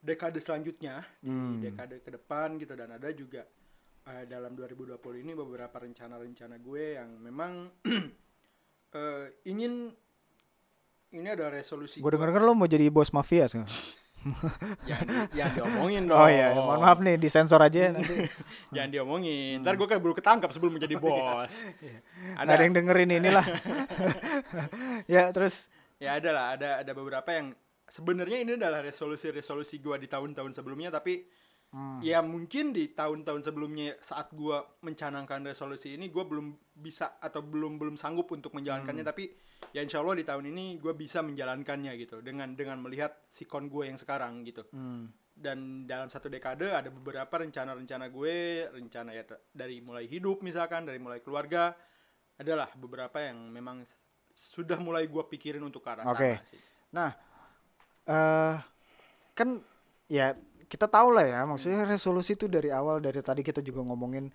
dekade 0.00 0.38
selanjutnya 0.38 1.04
Hmm. 1.20 1.56
di 1.56 1.68
dekade 1.68 2.00
ke 2.00 2.10
depan 2.10 2.56
gitu. 2.56 2.72
Dan 2.72 2.90
ada 2.90 3.08
juga 3.10 3.44
eh, 4.02 4.24
dalam 4.24 4.52
2020 4.52 4.96
ini 5.18 5.32
beberapa 5.32 5.76
rencana-rencana 5.76 6.56
gue 6.56 6.84
yang 6.96 7.10
memang 7.16 7.68
eh, 8.96 9.24
ingin 9.44 9.92
ini 11.10 11.26
ada 11.26 11.48
resolusi 11.48 11.98
Gue 11.98 12.10
denger 12.10 12.30
kan 12.30 12.42
lo 12.42 12.54
mau 12.54 12.64
jadi 12.64 12.86
bos 12.86 13.10
mafia 13.10 13.44
sekarang. 13.44 13.68
jangan, 14.84 15.04
di- 15.06 15.32
jangan 15.32 15.52
diomongin 15.54 16.02
dong 16.04 16.12
Oh 16.14 16.28
iya, 16.28 16.52
mohon 16.52 16.76
maaf 16.78 17.00
nih 17.00 17.16
disensor 17.16 17.56
aja. 17.58 17.88
Nanti. 17.90 18.28
jangan 18.74 18.90
diomongin. 18.90 19.60
Ntar 19.60 19.74
gue 19.74 19.86
kan 19.86 19.96
baru 19.96 20.12
ketangkap 20.12 20.50
sebelum 20.50 20.76
menjadi 20.76 20.96
bos. 21.02 21.52
Nggak 22.36 22.44
ada 22.46 22.62
yang 22.62 22.74
dengerin 22.74 23.10
inilah. 23.16 23.46
ya, 25.06 25.28
terus? 25.30 25.68
Ya 25.96 26.16
ada 26.16 26.30
lah. 26.30 26.46
Ada 26.52 26.68
ada 26.80 26.92
beberapa 26.92 27.28
yang 27.28 27.52
sebenarnya 27.90 28.38
ini 28.46 28.54
adalah 28.54 28.80
resolusi-resolusi 28.86 29.82
gua 29.82 29.98
di 29.98 30.06
tahun-tahun 30.06 30.54
sebelumnya 30.54 30.94
tapi 30.94 31.26
hmm, 31.74 32.00
ya 32.06 32.22
mungkin 32.22 32.70
di 32.70 32.94
tahun-tahun 32.94 33.42
sebelumnya 33.42 33.98
saat 33.98 34.30
gua 34.32 34.62
mencanangkan 34.86 35.42
resolusi 35.42 35.98
ini 35.98 36.06
gua 36.08 36.24
belum 36.24 36.54
bisa 36.78 37.18
atau 37.18 37.42
belum 37.42 37.76
belum 37.76 37.98
sanggup 37.98 38.30
untuk 38.30 38.54
menjalankannya. 38.54 39.02
Hmm. 39.02 39.10
tapi 39.10 39.24
ya 39.74 39.82
insya 39.82 40.00
Allah 40.00 40.16
di 40.16 40.24
tahun 40.24 40.46
ini 40.54 40.78
gua 40.78 40.94
bisa 40.94 41.20
menjalankannya 41.20 41.92
gitu 41.98 42.22
dengan 42.22 42.54
dengan 42.54 42.78
melihat 42.78 43.10
sikon 43.26 43.66
gue 43.66 43.90
yang 43.90 43.98
sekarang 43.98 44.46
gitu. 44.46 44.64
Hmm, 44.70 45.10
dan 45.34 45.84
dalam 45.90 46.06
satu 46.06 46.30
dekade 46.30 46.70
ada 46.70 46.88
beberapa 46.94 47.42
rencana-rencana 47.42 48.06
gue 48.12 48.66
rencana 48.70 49.10
ya 49.16 49.24
dari 49.50 49.82
mulai 49.82 50.04
hidup 50.06 50.44
misalkan 50.46 50.86
dari 50.86 51.00
mulai 51.02 51.24
keluarga 51.24 51.72
adalah 52.40 52.72
beberapa 52.76 53.20
yang 53.20 53.52
memang 53.52 53.84
sudah 54.30 54.78
mulai 54.80 55.10
gua 55.10 55.26
pikirin 55.26 55.60
untuk 55.60 55.82
ke 55.82 55.90
arah 55.90 56.06
Oke. 56.06 56.38
sana 56.38 56.46
sih. 56.46 56.60
Nah, 56.90 57.10
eh 58.10 58.54
kan 59.38 59.48
ya 60.10 60.34
kita 60.66 60.86
tahu 60.86 61.14
lah 61.14 61.26
ya, 61.26 61.40
maksudnya 61.46 61.82
resolusi 61.82 62.34
itu 62.38 62.46
dari 62.46 62.70
awal 62.70 62.98
dari 62.98 63.18
tadi 63.22 63.42
kita 63.42 63.58
juga 63.58 63.82
ngomongin 63.86 64.30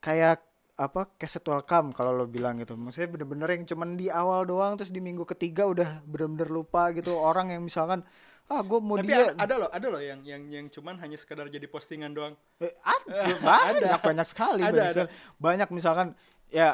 kayak 0.00 0.40
apa 0.78 1.10
cassette 1.18 1.48
welcome 1.48 1.90
kalau 1.90 2.12
lo 2.14 2.24
bilang 2.28 2.60
gitu. 2.60 2.76
Maksudnya 2.76 3.08
bener-bener 3.10 3.48
yang 3.50 3.64
cuman 3.66 3.96
di 3.96 4.06
awal 4.08 4.46
doang 4.46 4.76
terus 4.78 4.92
di 4.94 5.00
minggu 5.02 5.24
ketiga 5.26 5.66
udah 5.66 6.04
bener-bener 6.06 6.48
lupa 6.48 6.92
gitu 6.92 7.16
orang 7.18 7.50
yang 7.50 7.64
misalkan 7.64 8.04
ah 8.48 8.64
gue 8.64 8.78
mau 8.80 8.96
tapi 8.96 9.12
dia 9.12 9.28
ada, 9.28 9.44
ada 9.44 9.54
loh 9.60 9.70
ada 9.74 9.86
loh 9.92 10.00
yang 10.00 10.20
yang 10.24 10.40
yang 10.48 10.66
cuman 10.72 10.96
hanya 11.04 11.20
sekedar 11.20 11.52
jadi 11.52 11.68
postingan 11.68 12.16
doang 12.16 12.32
Eh, 12.64 12.72
ada 12.96 13.36
banyak 13.36 14.00
banyak 14.00 14.26
sekali 14.28 14.62
Ada, 14.64 14.72
banyak, 14.72 14.84
ada. 14.88 14.92
sekali. 15.04 15.10
Banyak 15.36 15.68
misalkan 15.68 16.06
ya 16.48 16.68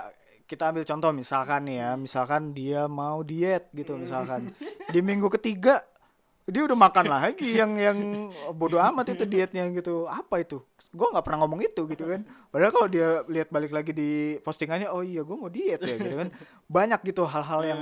kita 0.45 0.71
ambil 0.71 0.85
contoh 0.87 1.11
misalkan 1.11 1.61
nih 1.67 1.77
ya 1.83 1.90
misalkan 1.99 2.53
dia 2.53 2.87
mau 2.87 3.25
diet 3.27 3.73
gitu 3.75 3.97
misalkan 3.99 4.53
di 4.95 5.01
minggu 5.03 5.27
ketiga 5.33 5.83
dia 6.44 6.62
udah 6.68 6.76
makan 6.76 7.07
lagi 7.09 7.57
yang 7.57 7.72
yang 7.80 7.98
bodoh 8.52 8.76
amat 8.76 9.16
itu 9.16 9.24
dietnya 9.24 9.64
gitu. 9.72 10.04
Apa 10.04 10.44
itu? 10.44 10.61
Gue 10.92 11.09
nggak 11.09 11.24
pernah 11.24 11.44
ngomong 11.44 11.64
itu 11.64 11.88
gitu 11.88 12.04
kan. 12.04 12.20
Padahal 12.52 12.72
kalau 12.72 12.88
dia 12.92 13.24
lihat 13.33 13.48
balik 13.48 13.72
lagi 13.72 13.96
di 13.96 14.37
postingannya 14.44 14.92
oh 14.92 15.00
iya 15.00 15.24
gue 15.24 15.37
mau 15.37 15.48
diet 15.48 15.80
ya 15.80 15.96
gitu 15.96 16.16
kan. 16.20 16.28
Banyak 16.68 17.00
gitu 17.09 17.24
hal-hal 17.24 17.61
yang 17.64 17.80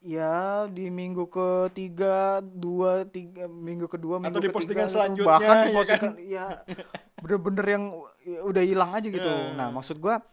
ya 0.00 0.64
di 0.72 0.88
minggu 0.88 1.28
ketiga 1.28 2.40
dua 2.40 3.04
tiga 3.04 3.44
minggu 3.44 3.84
kedua 3.84 4.16
minggu 4.16 4.40
di 4.40 4.48
ketiga 4.48 4.56
postingan 4.56 4.88
selanjutnya, 4.88 5.28
bahkan 5.28 5.56
di 5.60 5.68
ya 5.68 5.76
postingan 5.76 6.12
ya 6.24 6.46
bener-bener 7.20 7.66
yang 7.68 7.84
ya, 8.24 8.40
udah 8.48 8.62
hilang 8.64 8.90
aja 8.96 9.08
gitu. 9.12 9.28
Ya. 9.28 9.52
nah 9.52 9.68
maksud 9.68 10.00
gua 10.00 10.24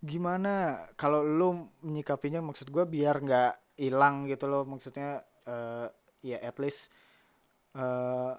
gimana 0.00 0.88
kalau 0.96 1.20
lu 1.20 1.68
menyikapinya? 1.84 2.40
Maksud 2.40 2.72
gua 2.72 2.88
biar 2.88 3.20
nggak 3.20 3.52
hilang 3.76 4.24
gitu 4.24 4.48
loh. 4.48 4.64
Maksudnya 4.64 5.20
eh, 5.44 5.86
ya 6.22 6.38
at 6.42 6.56
least 6.58 6.90
eh, 7.74 8.32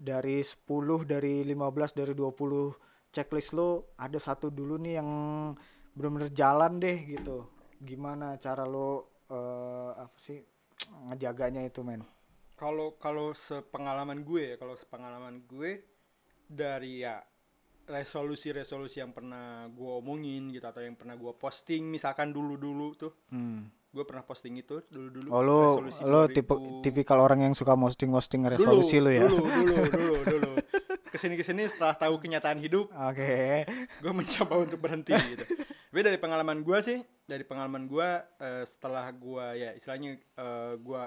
dari 0.00 0.40
10 0.40 0.64
dari 1.04 1.44
15 1.44 1.98
dari 1.98 2.12
20 2.16 3.12
checklist 3.12 3.52
lo 3.52 3.92
ada 4.00 4.16
satu 4.16 4.48
dulu 4.48 4.80
nih 4.80 5.02
yang 5.02 5.10
bener-bener 5.92 6.30
jalan 6.32 6.80
deh 6.80 6.98
gitu. 7.04 7.44
Gimana 7.82 8.40
cara 8.40 8.64
lo 8.64 9.20
eh, 9.28 9.92
apa 10.00 10.16
sih 10.16 10.40
ngejaganya 11.10 11.66
itu 11.66 11.84
men? 11.84 12.00
Kalau 12.56 12.96
kalau 13.00 13.32
sepengalaman 13.32 14.24
gue 14.24 14.54
ya 14.54 14.56
kalau 14.60 14.76
sepengalaman 14.76 15.44
gue 15.48 15.84
dari 16.48 17.04
ya 17.04 17.20
resolusi-resolusi 17.90 19.02
yang 19.02 19.10
pernah 19.10 19.66
gue 19.66 19.90
omongin 19.98 20.54
gitu 20.54 20.62
atau 20.62 20.78
yang 20.78 20.94
pernah 20.94 21.18
gue 21.18 21.32
posting 21.34 21.90
misalkan 21.90 22.30
dulu-dulu 22.30 22.88
tuh. 22.94 23.12
Hmm. 23.34 23.66
Gue 23.90 24.04
pernah 24.06 24.22
posting 24.22 24.54
itu 24.54 24.78
dulu-dulu 24.86 25.28
Oh 25.34 25.42
lu 25.42 25.58
resolusi 25.82 26.00
lu 26.06 26.20
tipe 26.30 26.54
2000. 26.54 26.84
tipikal 26.86 27.18
orang 27.18 27.50
yang 27.50 27.54
suka 27.58 27.74
posting-posting 27.74 28.46
resolusi 28.46 29.02
dulu, 29.02 29.10
lu 29.10 29.10
ya. 29.10 29.22
dulu 29.26 29.44
dulu 29.50 29.74
dulu 29.90 30.14
dulu 30.22 30.50
ke 31.10 31.18
sini 31.18 31.34
ke 31.34 31.42
sini 31.42 31.66
setelah 31.66 31.98
tahu 31.98 32.22
kenyataan 32.22 32.62
hidup 32.62 32.86
Oke. 32.86 33.66
gue 33.98 34.12
mencoba 34.14 34.54
untuk 34.62 34.78
berhenti 34.78 35.10
gitu 35.10 35.42
tapi 35.90 36.00
dari 36.06 36.18
pengalaman 36.22 36.62
gue 36.62 36.78
sih 36.78 36.98
dari 37.26 37.42
pengalaman 37.42 37.90
gue 37.90 38.08
eh, 38.38 38.62
setelah 38.62 39.10
gue 39.10 39.46
ya 39.58 39.70
istilahnya 39.74 40.14
eh, 40.22 40.74
gue 40.78 41.02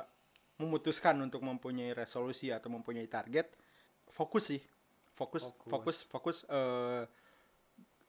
memutuskan 0.60 1.16
untuk 1.24 1.40
mempunyai 1.40 1.96
resolusi 1.96 2.52
atau 2.52 2.68
mempunyai 2.68 3.08
target 3.08 3.48
fokus 4.12 4.52
sih 4.52 4.62
fokus 5.16 5.56
Fokus. 5.56 5.72
fokus 5.72 5.98
fokus 6.04 6.38
eh, 6.52 7.08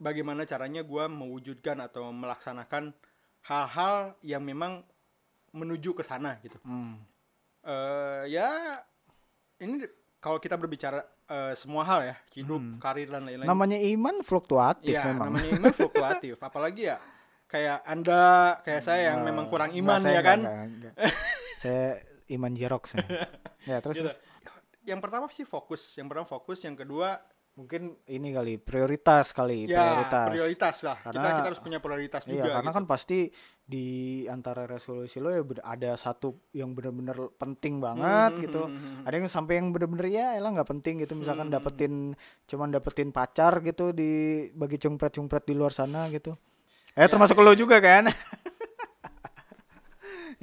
bagaimana 0.02 0.42
caranya 0.50 0.82
gue 0.82 1.04
mewujudkan 1.06 1.78
atau 1.78 2.10
melaksanakan 2.10 2.90
hal-hal 3.44 3.94
yang 4.20 4.40
memang 4.40 4.80
menuju 5.50 5.92
ke 5.92 6.02
sana 6.02 6.40
gitu 6.40 6.56
Hmm. 6.60 6.98
eh 7.62 8.22
ya 8.26 8.80
ini 9.56 9.84
kalau 10.18 10.36
kita 10.36 10.54
berbicara 10.54 11.00
eh, 11.24 11.52
semua 11.54 11.84
hal 11.84 12.00
ya 12.04 12.16
hidup 12.32 12.58
Hmm. 12.58 12.76
karir 12.78 13.06
dan 13.06 13.24
lain-lain 13.24 13.46
Namanya 13.46 13.78
iman 13.78 14.20
fluktuatif 14.20 14.90
Iya, 14.90 15.04
memang. 15.06 15.30
namanya 15.30 15.50
iman 15.54 15.72
fluktuatif. 15.78 16.36
Apalagi 16.38 16.82
ya 16.86 16.96
kayak 17.46 17.80
Anda, 17.82 18.24
kayak 18.60 18.82
saya 18.82 19.00
yang 19.08 19.20
Eh, 19.20 19.26
memang 19.26 19.46
kurang 19.46 19.70
iman 19.70 20.00
ya 20.00 20.20
kan. 20.20 20.40
enggak, 20.40 20.64
enggak. 20.66 20.94
saya 21.56 21.84
iman 22.30 22.52
jerox 22.52 22.84
ya. 22.92 23.04
ya 23.70 23.76
terus, 23.78 23.96
Gitu. 23.96 24.04
terus 24.04 24.18
Yang 24.82 25.00
pertama 25.00 25.24
sih 25.30 25.44
fokus, 25.44 25.80
yang 25.94 26.08
pertama 26.08 26.26
fokus, 26.26 26.60
yang 26.60 26.74
kedua 26.74 27.16
mungkin 27.54 27.82
ini 28.04 28.34
kali 28.34 28.58
prioritas 28.58 29.30
kali 29.30 29.64
ya 29.64 29.78
prioritas. 29.78 30.26
prioritas, 30.28 30.76
lah. 30.82 30.96
kita 30.98 31.06
Karena- 31.06 31.30
kita 31.32 31.48
harus 31.48 31.62
punya 31.62 31.78
prioritas 31.78 32.22
Iya, 32.24 32.30
juga. 32.34 32.50
karena 32.52 32.66
gitu. 32.66 32.76
kan 32.76 32.84
pasti 32.84 33.18
di 33.64 33.86
antara 34.26 34.66
resolusi 34.66 35.16
lo 35.18 35.30
ya 35.30 35.38
ada 35.62 35.94
satu 35.94 36.34
yang 36.50 36.74
benar-benar 36.74 37.14
penting 37.34 37.78
banget 37.78 38.32
Hmm, 38.32 38.42
gitu. 38.42 38.58
hmm, 38.60 38.74
hmm, 38.74 38.92
hmm. 38.96 39.06
Ada 39.06 39.14
yang 39.16 39.30
sampai 39.30 39.54
yang 39.56 39.70
bener-bener 39.70 40.06
ya 40.08 40.26
elah 40.34 40.50
nggak 40.50 40.66
penting 40.68 40.98
gitu 40.98 41.14
misalkan 41.14 41.46
Hmm. 41.46 41.54
dapetin 41.54 41.94
cuman 42.44 42.68
dapetin 42.68 43.08
pacar 43.08 43.62
gitu 43.62 43.90
di 43.90 44.10
bagi 44.50 44.74
cungpret-cungpret 44.76 45.44
di 45.44 45.54
luar 45.54 45.70
sana 45.70 46.10
gitu. 46.10 46.34
Eh 46.92 47.00
Ya, 47.00 47.08
termasuk 47.08 47.38
lo 47.38 47.54
juga 47.54 47.78
kan? 47.78 48.10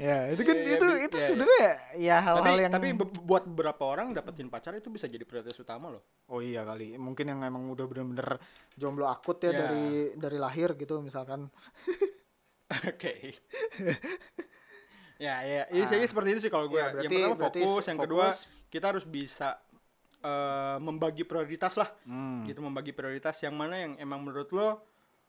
ya, 0.01 0.17
itu 0.27 0.41
kan 0.41 0.55
Iya, 0.55 0.63
iya, 0.63 0.73
itu 0.73 0.85
bi- 0.87 0.99
itu 0.99 1.13
iya, 1.13 1.21
iya. 1.21 1.27
sebenarnya 1.27 1.69
ya 1.95 2.15
hal-hal 2.19 2.41
Tapi 2.43 2.57
yang 2.59 2.73
tapi 2.73 2.87
buat 3.21 3.43
beberapa 3.45 3.83
orang 3.85 4.07
dapetin 4.11 4.47
pacar 4.47 4.73
itu 4.73 4.89
bisa 4.89 5.05
jadi 5.05 5.21
prioritas 5.21 5.53
utama 5.55 5.87
loh. 5.87 6.01
Oh 6.25 6.41
iya 6.41 6.63
kali. 6.63 6.97
Mungkin 6.97 7.25
yang 7.27 7.39
emang 7.41 7.69
udah 7.69 7.85
bener-bener 7.85 8.41
jomblo 8.73 9.05
akut 9.05 9.37
ya 9.39 9.49
Ya. 9.49 9.57
dari 9.61 9.85
dari 10.15 10.37
lahir 10.37 10.73
gitu 10.73 10.97
misalkan. 10.99 11.53
Oke. 12.89 13.37
ya, 15.17 15.35
ya, 15.43 15.63
ini 15.69 15.85
saya 15.85 16.01
seperti 16.01 16.29
itu 16.33 16.41
sih 16.41 16.51
kalau 16.51 16.65
gue. 16.67 16.75
Iya, 16.75 16.87
yang 16.87 16.95
berarti- 16.97 17.15
pertama 17.15 17.35
berarti 17.37 17.61
fokus, 17.61 17.85
yang 17.85 17.99
kedua 17.99 18.25
fokus. 18.27 18.39
kita 18.67 18.85
harus 18.87 19.05
bisa 19.05 19.49
eh, 20.19 20.77
membagi 20.77 21.23
prioritas 21.23 21.73
lah. 21.75 21.89
Hmm. 22.03 22.45
gitu 22.45 22.59
membagi 22.59 22.89
prioritas 22.91 23.37
yang 23.39 23.53
mana 23.53 23.75
yang 23.75 23.93
emang 23.97 24.21
menurut 24.21 24.49
lo 24.51 24.81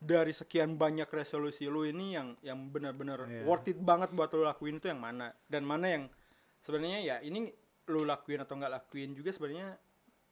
dari 0.02 0.34
sekian 0.34 0.74
banyak 0.74 1.06
resolusi 1.06 1.70
lo 1.70 1.86
ini 1.86 2.12
yang 2.12 2.34
yang 2.42 2.58
benar-benar 2.68 3.22
Iya. 3.24 3.46
worth 3.46 3.70
it 3.70 3.78
banget 3.78 4.10
buat 4.10 4.34
lo 4.34 4.42
lakuin 4.42 4.76
itu 4.76 4.90
yang 4.90 4.98
mana 4.98 5.30
dan 5.46 5.62
mana 5.62 5.86
yang 5.86 6.04
sebenarnya 6.58 7.00
ya 7.00 7.16
ini 7.22 7.54
lo 7.86 8.02
lakuin 8.02 8.42
atau 8.42 8.58
nggak 8.58 8.72
lakuin 8.72 9.14
juga 9.14 9.30
sebenarnya 9.30 9.78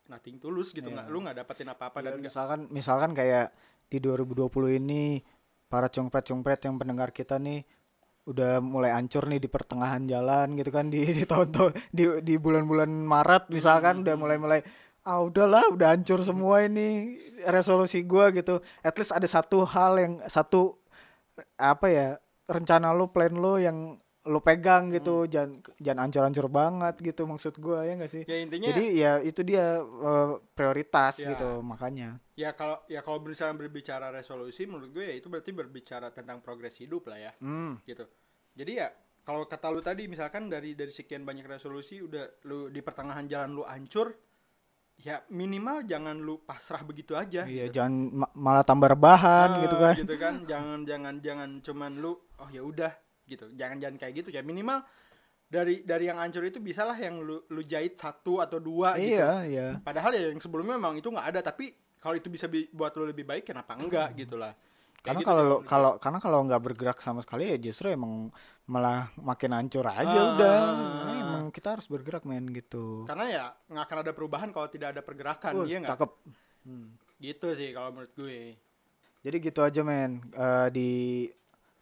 nothing 0.07 0.43
tulus 0.43 0.75
gitu 0.75 0.85
Iya. 0.85 0.95
nggak 0.97 1.07
lo 1.07 1.19
nggak 1.23 1.37
dapetin 1.39 1.69
apa-apa 1.69 1.99
dan 2.01 2.11
Ya, 2.11 2.17
nggak 2.19 2.27
misalkan 2.27 2.61
misalkan 2.69 3.11
kayak 3.15 3.55
di 3.87 3.99
2020 3.99 4.51
ini 4.77 5.23
para 5.67 5.87
congpret-congpret 5.87 6.67
yang 6.67 6.75
pendengar 6.77 7.15
kita 7.15 7.39
nih 7.39 7.63
udah 8.27 8.59
mulai 8.59 8.91
ancur 8.91 9.27
nih 9.27 9.39
di 9.39 9.47
pertengahan 9.47 10.03
jalan 10.05 10.55
gitu 10.55 10.71
kan 10.71 10.87
di 10.87 11.07
di 11.09 11.23
tahun-tahun 11.25 11.73
di 11.91 12.05
di 12.23 12.35
bulan-bulan 12.37 12.91
Maret 12.91 13.49
misalkan 13.49 14.03
udah 14.03 14.15
mulai-mulai 14.15 14.61
ah 15.03 15.21
udahlah 15.21 15.71
udah 15.71 15.93
hancur 15.93 16.21
semua 16.21 16.63
ini 16.63 17.17
resolusi 17.45 18.03
gua 18.03 18.29
gitu 18.31 18.57
at 18.81 18.95
least 18.95 19.11
ada 19.11 19.25
satu 19.25 19.65
hal 19.65 19.97
yang 19.97 20.15
satu 20.27 20.77
apa 21.57 21.87
ya 21.89 22.09
rencana 22.47 22.93
lo 22.93 23.09
plan 23.09 23.33
lo 23.33 23.57
yang 23.57 23.97
lo 24.21 24.39
pegang 24.39 24.93
gitu 24.93 25.25
jangan 25.25 25.65
jangan 25.81 26.01
ancur-ancur 26.05 26.47
banget 26.47 26.95
gitu 27.01 27.25
maksud 27.25 27.57
gua 27.57 27.83
ya 27.83 27.97
enggak 27.97 28.13
sih 28.13 28.23
ya 28.23 28.37
intinya 28.37 28.69
jadi 28.69 28.85
ya 28.93 29.13
itu 29.21 29.41
dia 29.41 29.81
eh, 29.81 30.31
prioritas 30.53 31.17
Ya. 31.19 31.33
gitu 31.33 31.65
makanya. 31.65 32.21
ya 32.37 32.53
kalau 32.53 32.77
ya 32.85 33.01
kalau 33.01 33.25
misalnya 33.25 33.57
berbicara 33.59 34.09
resolusi 34.11 34.65
menurut 34.65 34.93
gue 34.93 35.05
ya 35.07 35.15
itu 35.15 35.29
berarti 35.29 35.51
berbicara 35.51 36.09
tentang 36.11 36.41
progres 36.41 36.77
hidup 36.77 37.09
lah 37.09 37.17
ya 37.19 37.33
Hmm. 37.41 37.81
gitu 37.83 38.05
jadi 38.53 38.73
ya 38.77 38.89
kalau 39.21 39.45
kata 39.45 39.69
lu 39.69 39.81
tadi 39.81 40.05
misalkan 40.05 40.49
dari 40.49 40.73
dari 40.73 40.91
sekian 40.91 41.25
banyak 41.25 41.45
resolusi 41.47 42.01
udah 42.01 42.45
lu 42.45 42.69
di 42.69 42.81
pertengahan 42.81 43.25
jalan 43.25 43.53
lu 43.55 43.65
hancur 43.65 44.13
ya 45.01 45.25
minimal 45.29 45.81
jangan 45.83 46.13
lu 46.15 46.39
pasrah 46.39 46.81
begitu 46.81 47.13
aja 47.15 47.43
Iya, 47.43 47.67
gitu. 47.67 47.81
jangan 47.81 47.93
ma- 48.15 48.35
malah 48.35 48.61
tambah 48.61 48.89
rebahan 48.89 49.49
Ah, 49.51 49.61
gitu 49.65 49.77
kan. 49.77 49.95
gitu 49.97 50.15
kan 50.15 50.35
jangan 50.45 50.79
jangan 50.85 51.15
jangan 51.19 51.51
cuman 51.61 51.93
lu 51.97 52.13
oh 52.37 52.49
ya 52.49 52.61
udah 52.61 52.93
gitu 53.25 53.49
jangan 53.55 53.79
jangan 53.79 53.97
kayak 53.97 54.15
gitu 54.19 54.29
ya 54.31 54.41
minimal 54.41 54.85
dari 55.47 55.83
dari 55.83 56.07
yang 56.07 56.19
hancur 56.19 56.43
itu 56.43 56.59
bisalah 56.59 56.95
yang 56.95 57.19
lu 57.19 57.43
lu 57.47 57.63
jahit 57.63 57.97
satu 57.97 58.39
atau 58.39 58.59
dua 58.59 58.95
gitu 58.95 59.17
Iya, 59.17 59.31
iya. 59.45 59.67
padahal 59.79 60.13
ya 60.13 60.31
yang 60.31 60.39
sebelumnya 60.39 60.77
memang 60.77 60.95
itu 60.95 61.09
nggak 61.09 61.27
ada 61.29 61.41
tapi 61.43 61.73
kalau 61.97 62.15
itu 62.15 62.29
bisa 62.29 62.47
bi- 62.47 62.69
buat 62.71 62.93
lu 62.95 63.05
lebih 63.05 63.25
baik 63.25 63.45
kenapa 63.47 63.75
enggak 63.75 64.15
gitu 64.15 64.37
lah 64.37 64.53
Kayak 65.01 65.07
Karena 65.07 65.19
gitu 65.19 65.27
kalau 65.27 65.41
sih 65.41 65.49
menurut 65.49 65.65
kalau 65.67 65.91
karena 65.97 66.19
kalau 66.19 66.39
nggak 66.45 66.63
bergerak 66.63 66.99
sama 66.99 67.21
sekali 67.21 67.45
ya 67.47 67.57
justru 67.59 67.89
emang 67.89 68.29
malah 68.65 69.09
makin 69.17 69.51
hancur 69.51 69.83
aja 69.83 70.05
Ah. 70.07 70.29
udah. 70.31 70.59
Nah, 71.01 71.15
emang 71.19 71.45
kita 71.49 71.73
harus 71.73 71.87
bergerak 71.87 72.23
men 72.23 72.47
gitu. 72.51 73.03
karena 73.05 73.25
ya 73.27 73.45
nggak 73.67 73.83
akan 73.83 73.99
ada 73.99 74.13
perubahan 74.13 74.49
kalau 74.49 74.69
tidak 74.69 74.93
ada 74.93 75.01
pergerakan 75.01 75.53
Uh, 75.55 75.65
iya 75.65 75.79
nggak 75.79 75.97
cakep. 75.97 76.11
Hmm. 76.61 76.89
gitu 77.19 77.49
sih 77.51 77.71
kalau 77.71 77.91
menurut 77.91 78.13
gue 78.15 78.61
Jadi 79.21 79.37
gitu 79.43 79.61
aja 79.61 79.81
men 79.81 80.21
Eh, 80.31 80.69
di 80.71 80.91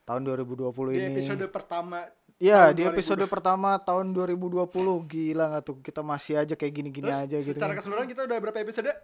tahun 0.05 0.23
2020 0.25 0.71
di 0.89 0.97
ini. 0.97 1.13
episode 1.13 1.45
pertama 1.49 2.07
Iya, 2.37 2.71
tahun 2.71 2.73
di 2.73 2.83
2020. 2.83 2.95
episode 2.95 3.25
pertama 3.27 3.71
tahun 3.79 4.07
2020 4.09 4.63
gila 5.05 5.45
nggak 5.49 5.65
tuh 5.65 5.77
kita 5.81 6.01
masih 6.03 6.35
aja 6.37 6.55
kayak 6.55 6.71
gini-gini 6.73 7.11
aja 7.11 7.35
gitu. 7.37 7.51
secara 7.53 7.75
keseluruhan 7.75 8.07
kita 8.07 8.23
udah 8.25 8.39
berapa 8.41 8.59
episode 8.61 8.95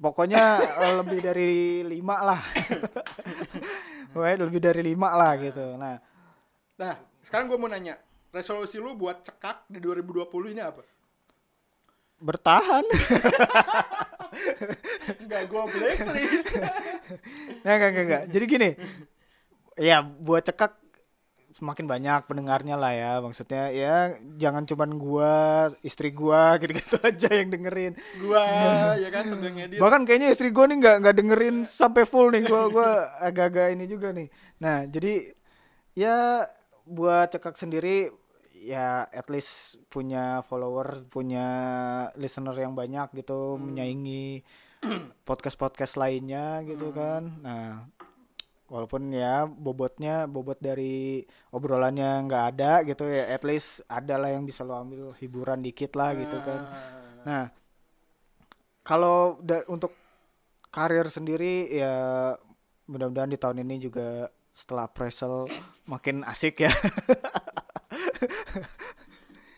Pokoknya 0.00 0.44
eh, 0.80 0.94
lebih 0.96 1.20
dari 1.20 1.84
lima 1.84 2.16
lah. 2.24 2.40
Pokoknya 4.16 4.36
lebih 4.48 4.60
dari 4.64 4.80
lima 4.80 5.12
lah 5.12 5.36
gitu. 5.36 5.76
Nah, 5.76 6.00
nah 6.80 6.96
sekarang 7.20 7.52
gue 7.52 7.58
mau 7.60 7.68
nanya 7.68 8.00
resolusi 8.32 8.80
lu 8.80 8.96
buat 8.96 9.20
cekak 9.20 9.68
di 9.68 9.78
2020 9.78 10.56
ini 10.56 10.62
apa 10.64 10.82
bertahan. 12.20 12.84
Enggak, 15.24 15.42
gue 15.50 15.62
blacklist 15.74 16.54
Nggak, 17.64 17.76
nggak, 17.80 17.90
nggak, 17.90 18.04
nggak. 18.06 18.22
Jadi 18.30 18.44
gini. 18.46 18.70
Ya, 19.80 20.04
buat 20.04 20.44
cekak 20.44 20.76
semakin 21.60 21.84
banyak 21.84 22.24
pendengarnya 22.24 22.80
lah 22.80 22.92
ya. 22.96 23.12
Maksudnya 23.20 23.68
ya 23.68 24.16
jangan 24.40 24.64
cuman 24.64 24.90
gua, 24.96 25.34
istri 25.84 26.08
gua 26.10 26.54
gitu-gitu 26.60 26.96
aja 27.04 27.28
yang 27.28 27.52
dengerin. 27.52 27.92
Gua 28.24 28.42
ya 28.96 29.08
kan 29.12 29.28
sambil 29.28 29.52
ngedit 29.52 29.76
Bahkan 29.76 30.08
kayaknya 30.08 30.32
istri 30.32 30.48
gua 30.48 30.66
nih 30.72 30.80
nggak 30.80 30.96
nggak 31.04 31.16
dengerin 31.20 31.56
sampai 31.68 32.08
full 32.08 32.32
nih. 32.32 32.48
Gua 32.48 32.72
gua 32.72 32.88
agak-agak 33.20 33.76
ini 33.76 33.84
juga 33.84 34.16
nih. 34.16 34.32
Nah, 34.64 34.88
jadi 34.88 35.36
ya 35.92 36.48
buat 36.88 37.28
cekak 37.30 37.60
sendiri 37.60 38.08
ya 38.60 39.04
at 39.08 39.28
least 39.28 39.80
punya 39.92 40.40
follower, 40.48 41.04
punya 41.08 41.46
listener 42.16 42.56
yang 42.56 42.76
banyak 42.76 43.08
gitu, 43.20 43.56
menyaingi 43.56 44.44
podcast-podcast 45.28 46.00
lainnya 46.00 46.64
gitu 46.64 46.92
kan. 46.92 47.40
Nah, 47.44 47.88
walaupun 48.70 49.10
ya 49.10 49.50
bobotnya 49.50 50.30
bobot 50.30 50.62
dari 50.62 51.26
obrolannya 51.50 52.22
nggak 52.30 52.44
ada 52.54 52.72
gitu 52.86 53.02
ya, 53.10 53.34
at 53.34 53.42
least 53.42 53.82
ada 53.90 54.14
lah 54.14 54.30
yang 54.30 54.46
bisa 54.46 54.62
lo 54.62 54.78
ambil 54.78 55.10
hiburan 55.18 55.58
dikit 55.58 55.98
lah 55.98 56.14
gitu 56.14 56.38
kan. 56.38 56.60
Nah, 57.26 57.44
kalau 58.86 59.42
untuk 59.66 59.90
karir 60.70 61.10
sendiri 61.10 61.66
ya 61.68 61.94
mudah-mudahan 62.86 63.34
di 63.34 63.38
tahun 63.38 63.66
ini 63.66 63.90
juga 63.90 64.30
setelah 64.54 64.86
appraisal 64.86 65.50
makin 65.90 66.22
asik 66.22 66.62
ya. 66.62 66.70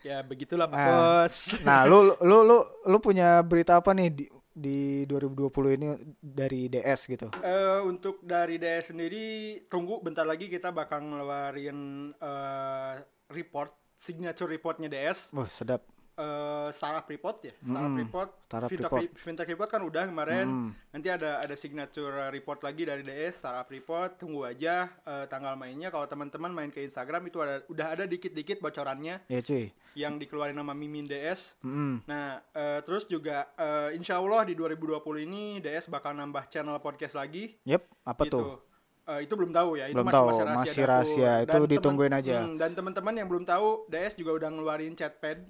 ya 0.07 0.19
begitulah 0.25 0.67
Pak 0.67 0.77
Nah. 0.77 0.87
Bos 0.89 1.35
Nah, 1.63 1.79
lu 1.87 2.11
lu 2.21 2.37
lu 2.43 2.57
lu 2.65 2.97
punya 2.99 3.39
berita 3.45 3.79
apa 3.79 3.93
nih 3.95 4.09
di 4.11 4.25
di 4.53 5.03
2020 5.09 5.77
ini 5.77 5.87
dari 6.21 6.69
DS 6.69 7.09
gitu? 7.09 7.27
Eh, 7.41 7.79
untuk 7.85 8.21
dari 8.21 8.61
DS 8.61 8.93
sendiri 8.93 9.57
tunggu 9.65 9.99
bentar 10.01 10.23
lagi 10.23 10.49
kita 10.49 10.69
bakal 10.69 11.01
ngeluarin 11.01 12.13
eh, 12.13 12.93
report 13.33 13.73
signature 13.97 14.49
reportnya 14.49 14.89
DS 14.89 15.33
Wah, 15.33 15.49
sedap. 15.49 15.92
Eh, 16.15 16.69
startup 16.69 17.05
report 17.05 17.37
ya 17.41 17.53
startup 17.59 17.89
Mm, 17.89 17.99
report 17.99 18.29
startup 18.43 18.69
fintech, 18.69 18.85
report. 18.85 19.01
re- 19.03 19.13
fintech 19.15 19.47
report 19.47 19.69
kan 19.69 19.81
udah 19.81 20.03
kemarin 20.05 20.45
Mm. 20.45 20.69
nanti 20.91 21.07
ada 21.07 21.39
ada 21.39 21.53
signature 21.53 21.93
report 22.29 22.61
lagi 22.61 22.83
dari 22.83 23.01
DS 23.01 23.33
startup 23.35 23.65
report 23.67 24.15
tunggu 24.15 24.43
aja 24.43 24.87
eh, 24.99 25.25
tanggal 25.25 25.53
mainnya 25.53 25.87
kalau 25.87 26.05
teman-teman 26.05 26.49
main 26.49 26.69
ke 26.69 26.81
Instagram 26.81 27.25
itu 27.25 27.37
ada 27.37 27.65
udah 27.67 27.87
ada 27.91 28.03
dikit-dikit 28.03 28.57
bocorannya 28.59 29.25
Ya 29.25 29.39
cuy. 29.39 29.73
yang 29.93 30.15
dikeluarin 30.15 30.53
nama 30.53 30.71
Mimin 30.71 31.03
DS 31.03 31.57
Mm-mm. 31.59 32.05
Nah, 32.05 32.25
eh, 32.47 32.79
terus 32.81 33.05
juga 33.05 33.49
eh, 33.55 33.93
insya 33.93 34.17
Allah 34.17 34.43
di 34.43 34.53
2020 34.53 35.01
ini 35.21 35.43
DS 35.59 35.87
bakal 35.87 36.13
nambah 36.13 36.45
channel 36.45 36.77
podcast 36.77 37.13
lagi. 37.13 37.57
Yep, 37.63 37.81
apa 38.03 38.23
gitu. 38.23 38.37
tuh? 38.37 38.57
Eh, 39.05 39.19
itu 39.21 39.33
belum 39.33 39.51
tahu 39.51 39.75
ya, 39.75 39.85
itu 39.85 39.93
Belum 39.93 40.07
masih, 40.07 40.15
tahu, 40.15 40.27
masih 40.27 40.43
rahasia. 40.43 40.57
masih 40.63 40.83
rahasia. 40.85 41.31
Itu 41.35 41.45
Dan 41.45 41.53
temen- 41.59 41.71
ditungguin 41.73 42.13
aja. 42.13 42.35
Hmm, 42.39 42.55
dan 42.55 42.71
teman-teman 42.71 43.13
yang 43.13 43.27
belum 43.27 43.43
tahu, 43.43 43.67
DS 43.85 44.13
juga 44.15 44.31
udah 44.33 44.49
ngeluarin 44.49 44.93
chatpad 44.93 45.43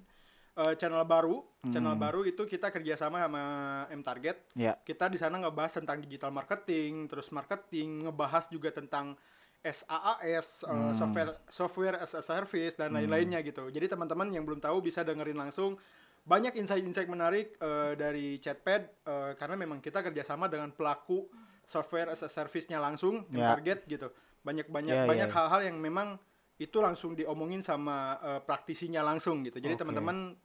eh, 0.55 0.73
channel 0.77 1.01
baru. 1.03 1.41
Hmm. 1.63 1.71
Channel 1.71 1.95
baru 1.95 2.21
itu 2.23 2.43
kita 2.43 2.69
kerjasama 2.69 3.23
sama 3.23 3.43
M 3.89 4.01
Target. 4.01 4.37
Ya. 4.53 4.75
Kita 4.77 5.07
di 5.07 5.17
sana 5.17 5.39
ngebahas 5.39 5.79
tentang 5.79 5.97
digital 5.99 6.29
marketing, 6.29 7.07
terus 7.07 7.29
marketing, 7.29 8.05
ngebahas 8.05 8.45
juga 8.47 8.69
tentang 8.69 9.15
SaaS, 9.63 10.67
eh, 10.67 10.69
Hmm. 10.69 10.91
software 10.91 11.31
software 11.47 11.95
as 11.97 12.11
a 12.13 12.21
service 12.21 12.75
dan 12.75 12.91
lain-lainnya 12.91 13.39
gitu. 13.41 13.71
Jadi 13.71 13.87
teman-teman 13.87 14.27
yang 14.27 14.43
belum 14.43 14.59
tahu 14.59 14.83
bisa 14.83 15.01
dengerin 15.01 15.39
langsung 15.39 15.79
banyak 16.23 16.55
insight-insight 16.55 17.07
menarik 17.07 17.55
eh, 17.57 17.95
dari 17.95 18.39
Chatpad 18.39 18.81
eh, 19.07 19.31
karena 19.35 19.55
memang 19.55 19.79
kita 19.79 20.03
kerjasama 20.03 20.51
dengan 20.51 20.71
pelaku 20.71 21.31
software 21.63 22.11
as 22.11 22.19
a 22.19 22.29
service-nya 22.29 22.75
langsung 22.77 23.23
Ya. 23.31 23.55
target 23.55 23.87
gitu. 23.87 24.11
Banyak-banyak 24.43 24.91
Ya, 24.91 25.03
ya, 25.03 25.09
banyak 25.09 25.29
ya. 25.31 25.35
hal-hal 25.39 25.61
yang 25.63 25.79
memang 25.79 26.19
itu 26.61 26.77
langsung 26.79 27.17
diomongin 27.17 27.65
sama 27.65 28.17
eh, 28.21 28.41
praktisinya 28.45 29.01
langsung 29.01 29.41
gitu. 29.41 29.57
Jadi 29.57 29.73
Oke. 29.73 29.81
teman-teman 29.81 30.37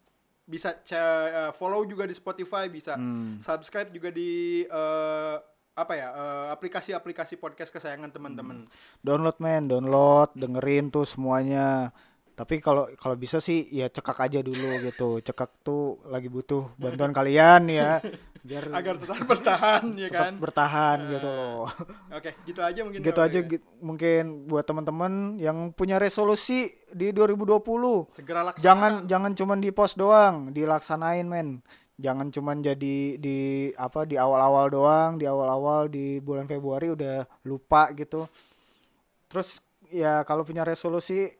bisa 0.48 0.80
eh, 0.80 1.52
follow 1.52 1.84
juga 1.84 2.08
di 2.08 2.16
Spotify, 2.16 2.72
bisa 2.72 2.96
Hmm. 2.96 3.36
subscribe 3.38 3.92
juga 3.92 4.08
di 4.08 4.64
eh, 4.64 5.36
apa 5.78 5.92
ya 5.94 6.08
eh, 6.10 6.46
aplikasi-aplikasi 6.56 7.36
podcast 7.38 7.70
kesayangan 7.70 8.10
teman-teman. 8.10 8.66
Download 9.04 9.36
men, 9.38 9.68
download, 9.68 10.32
dengerin 10.34 10.88
tuh 10.90 11.04
semuanya. 11.04 11.92
Tapi 12.38 12.62
kalau 12.62 12.86
kalau 12.94 13.18
bisa 13.18 13.42
sih 13.42 13.66
ya 13.66 13.90
cekak 13.90 14.14
aja 14.30 14.38
dulu 14.40 14.78
gitu. 14.86 15.18
Cekak 15.18 15.58
tuh 15.66 15.98
lagi 16.06 16.30
butuh 16.30 16.70
bantuan 16.78 17.10
kalian 17.18 17.66
ya 17.66 17.98
biar 18.42 18.70
Agar 18.70 18.94
tetap 18.98 19.18
bertahan 19.24 19.84
ya 19.94 20.08
tetap 20.08 20.24
kan. 20.24 20.32
bertahan 20.38 20.98
gitu 21.10 21.28
loh. 21.28 21.66
Oke, 22.12 22.30
gitu 22.44 22.60
aja 22.60 22.80
mungkin. 22.82 23.00
gitu 23.02 23.20
aja 23.20 23.38
ya. 23.40 23.58
mungkin 23.78 24.22
buat 24.46 24.64
teman-teman 24.64 25.12
yang 25.36 25.70
punya 25.72 25.96
resolusi 25.96 26.70
di 26.90 27.12
2020 27.12 28.14
Segera 28.14 28.46
laksanakan. 28.48 28.64
jangan 28.64 28.92
jangan 29.06 29.32
cuman 29.34 29.58
di 29.58 29.70
post 29.70 29.94
doang 29.96 30.50
dilaksanain 30.50 31.26
men 31.28 31.60
jangan 31.98 32.30
cuman 32.30 32.62
jadi 32.62 33.18
di 33.18 33.38
apa 33.74 34.06
di 34.06 34.14
awal-awal 34.14 34.70
doang 34.70 35.18
di 35.18 35.26
awal-awal 35.26 35.90
di 35.90 36.22
bulan 36.22 36.46
Februari 36.46 36.94
udah 36.94 37.26
lupa 37.42 37.90
gitu 37.92 38.30
terus 39.26 39.60
ya 39.90 40.22
kalau 40.22 40.46
punya 40.46 40.62
resolusi 40.62 41.32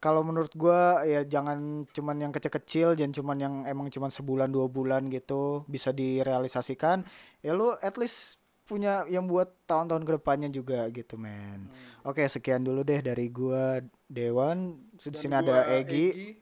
kalau 0.00 0.24
menurut 0.24 0.50
gua 0.56 1.04
ya 1.04 1.22
jangan 1.28 1.84
cuman 1.92 2.16
yang 2.16 2.32
kecil-kecil 2.32 2.96
jangan 2.96 3.14
cuman 3.14 3.36
yang 3.36 3.54
emang 3.68 3.92
cuman 3.92 4.08
sebulan 4.08 4.48
dua 4.48 4.66
bulan 4.66 5.12
gitu 5.12 5.68
bisa 5.68 5.92
direalisasikan. 5.92 7.04
Ya 7.44 7.52
lu 7.52 7.76
at 7.84 8.00
least 8.00 8.40
punya 8.64 9.04
yang 9.10 9.28
buat 9.28 9.52
tahun-tahun 9.68 10.08
ke 10.08 10.12
depannya 10.16 10.48
juga 10.48 10.88
gitu 10.88 11.20
men. 11.20 11.68
Oke 12.02 12.24
sekian 12.24 12.64
dulu 12.64 12.80
deh 12.80 13.04
dari 13.04 13.28
gua 13.28 13.84
Dewan. 14.08 14.80
Di 14.96 15.16
sini 15.20 15.36
ada 15.36 15.68
Egi. 15.68 16.40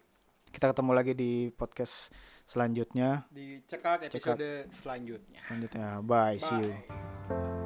Kita 0.48 0.70
ketemu 0.72 0.92
lagi 0.94 1.12
di 1.12 1.50
podcast 1.52 2.14
selanjutnya. 2.46 3.26
Di 3.28 3.60
cekak. 3.66 4.08
episode 4.08 4.70
selanjutnya. 4.72 5.42
selanjutnya. 5.44 5.88
Bye, 6.00 6.38
see 6.40 6.56
you. 6.56 6.72
Bye. 7.28 7.57